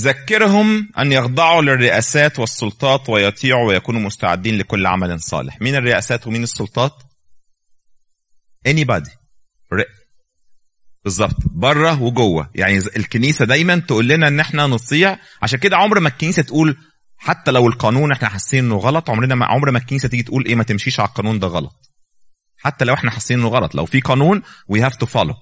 [0.00, 5.60] ذكرهم أن يخضعوا للرئاسات والسلطات ويطيعوا ويكونوا مستعدين لكل عمل صالح.
[5.60, 6.92] مين الرئاسات ومين السلطات؟
[8.68, 9.10] Anybody.
[11.04, 11.36] بالظبط.
[11.50, 12.50] بره وجوه.
[12.54, 16.76] يعني الكنيسة دايما تقول لنا إن إحنا نطيع عشان كده عمر ما الكنيسة تقول
[17.16, 20.54] حتى لو القانون إحنا حاسين إنه غلط عمرنا ما عمر ما الكنيسة تيجي تقول إيه
[20.54, 21.90] ما تمشيش على القانون ده غلط.
[22.56, 23.74] حتى لو إحنا حاسين إنه غلط.
[23.74, 25.34] لو في قانون we have to follow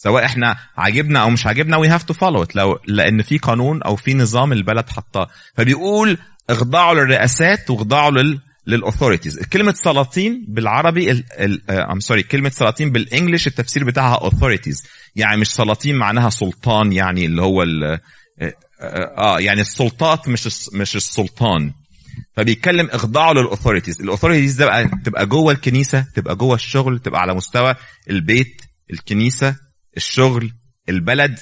[0.00, 3.96] سواء إحنا عاجبنا أو مش عاجبنا we have to follow لو لأن في قانون أو
[3.96, 6.18] في نظام البلد حطاه فبيقول
[6.50, 11.24] اخضعوا للرئاسات واخضعوا لل لل authorities كلمة سلاطين بالعربي
[11.70, 14.86] I'm sorry كلمة سلاطين بال English التفسير بتاعها authorities.
[15.16, 17.98] يعني مش سلاطين معناها سلطان يعني اللي هو ال
[19.18, 21.72] آه يعني السلطات مش مش السلطان.
[22.36, 27.20] فبيتكلم اخضعوا لل authorities ال authorities ده بقى تبقى جوه الكنيسة تبقى جوه الشغل تبقى
[27.20, 27.74] على مستوى
[28.10, 29.67] البيت الكنيسة.
[29.96, 30.52] الشغل
[30.88, 31.38] البلد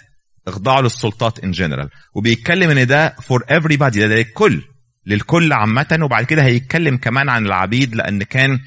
[0.48, 4.62] اخضعوا للسلطات in general وبيتكلم إن ده for everybody ده للكل
[5.06, 8.60] للكل عامة وبعد كده هيتكلم كمان عن العبيد لأن كان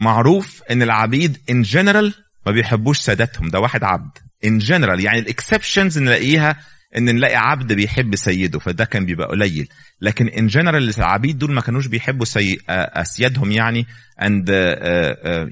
[0.00, 2.14] معروف إن العبيد in general
[2.46, 4.18] ما بيحبوش سادتهم ده واحد عبد.
[4.44, 6.56] in general يعني ال exceptions نلاقيها
[6.96, 9.68] إن نلاقي عبد بيحب سيده فده كان بيبقى قليل.
[10.00, 12.58] لكن in general العبيد دول ما كانوش بيحبوا سي...
[12.68, 13.86] أسيادهم يعني
[14.22, 14.48] and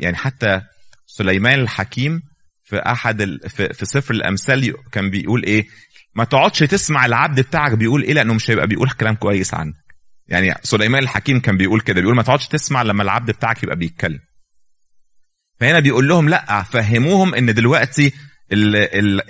[0.00, 0.60] يعني حتى
[1.06, 2.22] سليمان الحكيم
[2.72, 3.50] في أحد ال...
[3.50, 3.72] في...
[3.72, 5.66] في سفر الأمثال كان بيقول إيه
[6.14, 9.74] ما تقعدش تسمع العبد بتاعك بيقول إيه لأنه مش هيبقى بيقول كلام كويس عنك.
[10.28, 14.18] يعني سليمان الحكيم كان بيقول كده بيقول ما تقعدش تسمع لما العبد بتاعك يبقى بيتكلم.
[15.60, 18.12] فهنا بيقول لهم لأ فهموهم إن دلوقتي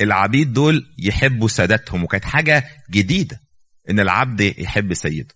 [0.03, 3.41] العبيد دول يحبوا سادتهم وكانت حاجة جديدة
[3.91, 5.35] إن العبد يحب سيده.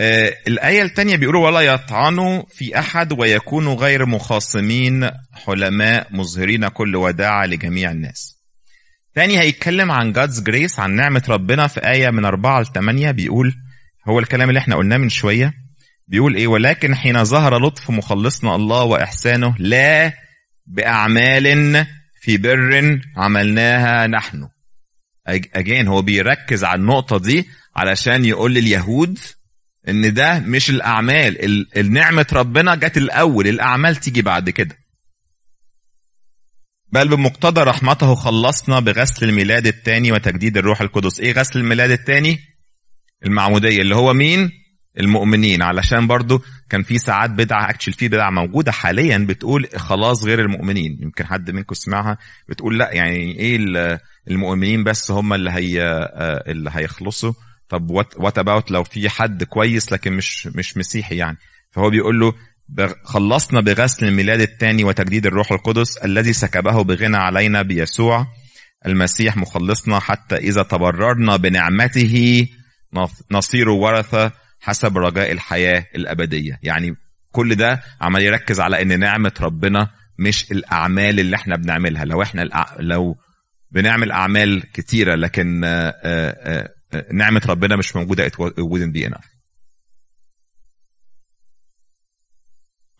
[0.00, 7.46] آه الآية الثانية بيقولوا ولا يطعنوا في أحد ويكونوا غير مخاصمين حلماء مظهرين كل وداعة
[7.46, 8.40] لجميع الناس.
[9.14, 13.54] تاني هيتكلم عن God's grace عن نعمة ربنا في آية من أربعة لثمانية بيقول
[14.08, 15.52] هو الكلام اللي إحنا قلناه من شوية.
[16.08, 20.12] بيقول إيه؟ ولكن حين ظهر لطف مخلصنا الله وإحسانه لا
[20.66, 21.86] بأعمال
[22.20, 24.48] في بر عملناها نحن.
[25.26, 29.18] أجين هو بيركز على النقطة دي علشان يقول لليهود
[29.88, 31.66] إن ده مش الأعمال.
[31.78, 34.76] النعمة ربنا جت الأول الأعمال تيجي بعد كده.
[36.92, 41.20] بل بمقتضى رحمته خلصنا بغسل الميلاد الثاني وتجديد الروح القدس.
[41.20, 42.38] إيه غسل الميلاد الثاني؟
[43.26, 44.50] المعمودية اللي هو مين؟
[44.98, 45.62] المؤمنين.
[45.62, 50.98] علشان برضو كان في ساعات بدعة actually في بدعة موجودة حاليا بتقول خلاص غير المؤمنين.
[51.02, 52.18] يمكن حد منكم سمعها
[52.48, 53.56] بتقول لا يعني إيه
[54.28, 55.82] المؤمنين بس هم اللي هي
[56.46, 57.32] اللي هيخلصوا.
[57.70, 61.36] طب what about لو في حد كويس لكن مش مش مسيحي يعني
[61.70, 62.34] فهو بيقول له
[63.04, 68.26] خلصنا بغسل الميلاد الثاني وتجديد الروح القدس الذي سكبه بغنى علينا بيسوع
[68.86, 72.46] المسيح مخلصنا حتى إذا تبررنا بنعمته
[73.30, 76.94] نصير ورثة حسب رجاء الحياة الأبدية يعني
[77.32, 82.48] كل ده عمال يركز على إن نعمة ربنا مش الأعمال اللي إحنا بنعملها لو إحنا.
[82.78, 83.16] لو
[83.70, 85.60] بنعمل أعمال كتيرة لكن
[87.12, 88.28] نعمة ربنا مش موجودة.
[88.28, 89.26] It wouldn't be enough.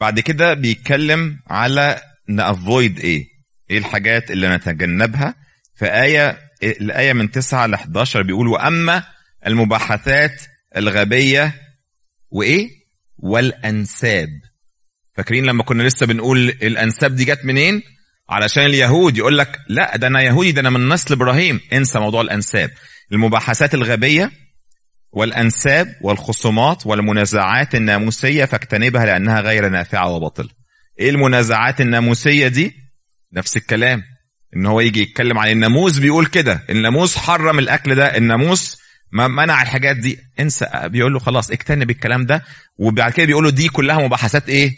[0.00, 3.26] بعد كده بيتكلم على نافويد إيه
[3.70, 5.34] إيه الحاجات اللي نتجنبها؟
[5.74, 9.04] في آية الآية من 9 ل 11 بيقول وأما
[9.46, 10.42] المباحثات
[10.76, 11.54] الغبية
[12.30, 12.70] وإيه
[13.18, 14.28] والأنساب.
[15.16, 17.82] فاكرين لما كنا لسه بنقول الأنساب دي جت منين؟
[18.28, 19.16] علشان اليهود.
[19.16, 21.60] يقول لك لا ده أنا يهودي ده أنا من نسل إبراهيم.
[21.72, 22.70] انسى موضوع الأنساب.
[23.12, 24.30] المباحثات الغبية
[25.12, 30.48] والأنساب والخصومات والمنازعات الناموسية فاجتنبها لأنها غير نافعة وباطلة.
[31.00, 32.74] إيه المنازعات الناموسية دي؟
[33.32, 34.02] نفس الكلام
[34.56, 38.80] إن هو يجي يتكلم عن الناموس بيقول كده الناموس حرم الأكل ده الناموس
[39.12, 40.18] ما منع الحاجات دي.
[40.40, 42.42] انسى بيقول له خلاص اجتنب الكلام ده
[42.78, 44.72] وبعد كده بيقول له دي كلها مباحثات إيه؟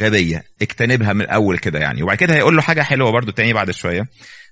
[0.00, 0.44] غبية.
[0.62, 2.02] اجتنبها من الأول كده يعني.
[2.02, 4.06] وبعد كده هيقول له حاجة حلوة برضو تاني بعد شوية.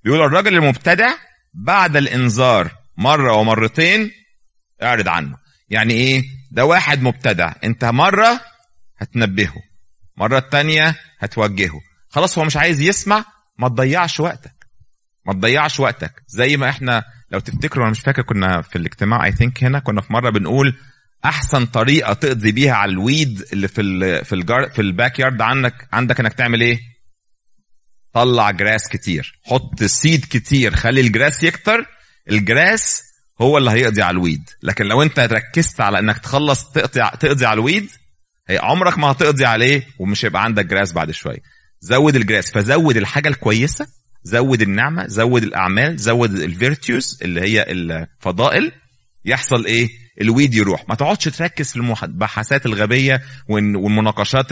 [0.04, 1.08] بيقول الراجل المبتدع
[1.54, 4.10] بعد الإنذار مرة ومرتين
[4.82, 5.36] اعرض عنه.
[5.68, 7.52] يعني إيه؟ ده واحد مبتدع.
[7.64, 8.40] أنت مرة
[8.98, 9.62] هتنبهه
[10.16, 11.80] مرة التانية هتوجهه.
[12.08, 13.24] خلاص هو مش عايز يسمع
[13.58, 14.66] ما تضيعش وقتك.
[15.26, 16.22] ما تضيعش وقتك.
[16.28, 20.00] زي ما إحنا لو تفتكروا أنا مش فاكر كنا في الاجتماع I think هنا كنا
[20.00, 20.76] في مرة بنقول
[21.24, 25.40] أحسن طريقة تقضي بيها على ال weed اللي في ال في الجار في ال backyard
[25.40, 26.80] عندك عندك إنك تعمل إيه؟
[28.12, 29.40] طلع grass كتير.
[29.44, 30.76] حط seed كتير.
[30.76, 31.97] خلي ال grass يكتر.
[32.30, 33.02] ال grass
[33.40, 34.50] هو اللي هيقضي على ال weed.
[34.62, 37.90] لكن لو انت ركزت على انك تخلص تقضي تقضي على ال weed
[38.48, 41.38] هي عمرك ما هتقضي عليه ومش هيبقى عندك grass بعد شوية.
[41.80, 42.50] زود ال grass.
[42.50, 43.86] فزود الحاجة الكويسة
[44.22, 48.72] زود النعمة زود الأعمال زود ال virtues اللي هي الفضائل.
[49.24, 49.88] يحصل إيه؟
[50.20, 50.88] ال weed يروح.
[50.88, 54.46] ما تقعدش تركز في المباحثات الغبية والمناقشات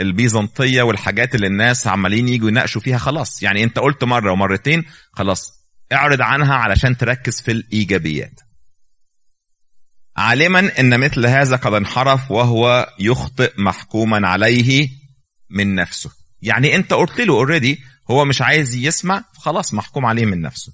[0.00, 2.98] البيزنطية والحاجات اللي الناس عمالين يجوا يناقشوا فيها.
[2.98, 3.42] خلاص.
[3.42, 5.55] يعني أنت قلت مرة ومرتين خلاص.
[5.92, 8.40] اعرض عنها علشان تركز في الإيجابيات.
[10.16, 14.88] عالما إن مثل هذا قد انحرف وهو يخطئ محكوما عليه
[15.50, 16.10] من نفسه.
[16.42, 17.78] يعني أنت قلت له already
[18.10, 20.72] هو مش عايز يسمع خلاص محكوم عليه من نفسه.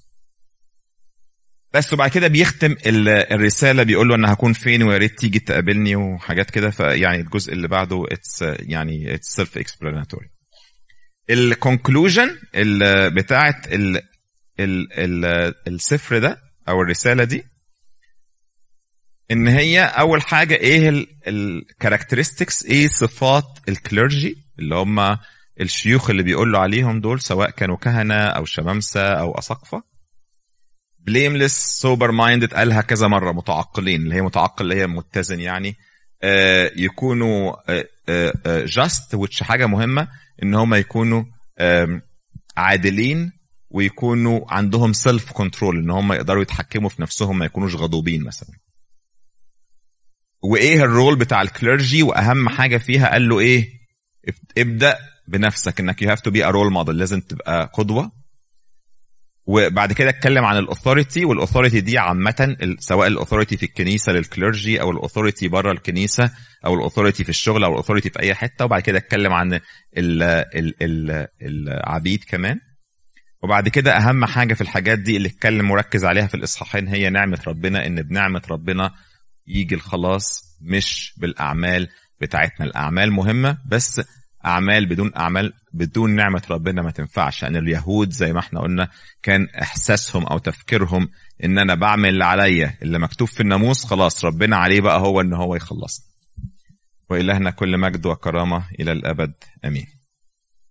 [1.73, 6.51] بس وبعد كده بيختم الرسالة بيقول له أنا هكون فين ويا ريت تيجي تقابلني وحاجات
[6.51, 6.69] كده.
[6.69, 10.29] فيعني الجزء اللي بعده it's يعني it's self explanatory
[11.29, 12.37] ال conclusion
[13.13, 13.67] بتاعت
[14.59, 16.37] ال ال ال السفر ده
[16.69, 17.43] أو الرسالة دي
[19.31, 25.17] إن هي أول حاجة إيه ال characteristics إيه صفات ال clergy اللي هم
[25.61, 29.83] الشيوخ اللي بيقول له عليهم دول سواء كانوا كهنة أو شمامسة أو أساقفة.
[30.99, 35.75] blameless sober minded قالها كذا مرة متعقلين اللي هي متعقل اللي هي متزن يعني.
[36.23, 37.55] آه يكونوا
[38.65, 40.07] just آه which حاجة مهمة
[40.43, 41.23] إن هم يكونوا
[41.57, 42.01] آه
[42.57, 43.31] عادلين
[43.73, 48.49] ويكونوا عندهم self control إن هم يقدروا يتحكموا في نفسهم ما يكونوش غضوبين مثلا.
[50.43, 53.69] وإيه ال role بتاع ال clergy وأهم حاجة فيها قال له إيه؟
[54.57, 54.97] ابدأ
[55.27, 58.11] بنفسك إنك you have to be a role model لازم تبقى قدوة.
[59.45, 64.11] وبعد كده اتكلم عن ال authority وال authority دي عامة سواء ال authority في الكنيسة
[64.11, 66.31] لل clergy أو ال authority بره الكنيسة
[66.65, 68.65] أو الاثوريتي في الشغل أو الاثوريتي في أي حتة.
[68.65, 69.61] وبعد كده اتكلم عن ال
[70.23, 72.59] ال ال العبيد كمان.
[73.43, 77.39] وبعد كده أهم حاجة في الحاجات دي اللي اتكلم مركز عليها في الإصحاحين هي نعمة
[77.47, 78.91] ربنا إن بنعمة ربنا
[79.47, 81.89] يجي الخلاص مش بالأعمال
[82.21, 82.65] بتاعتنا.
[82.65, 84.01] الأعمال مهمة بس
[84.45, 87.43] أعمال بدون أعمال بدون نعمة ربنا ما تنفعش.
[87.43, 88.89] لأن اليهود زي ما إحنا قلنا
[89.23, 91.09] كان إحساسهم أو تفكيرهم
[91.43, 95.33] إن أنا بعمل اللي عليا اللي مكتوب في الناموس خلاص ربنا عليه بقى هو إن
[95.33, 96.05] هو يخلصنا
[97.09, 99.33] وإلهنا كل مجد وكرامة إلى الأبد.
[99.65, 99.87] آمين.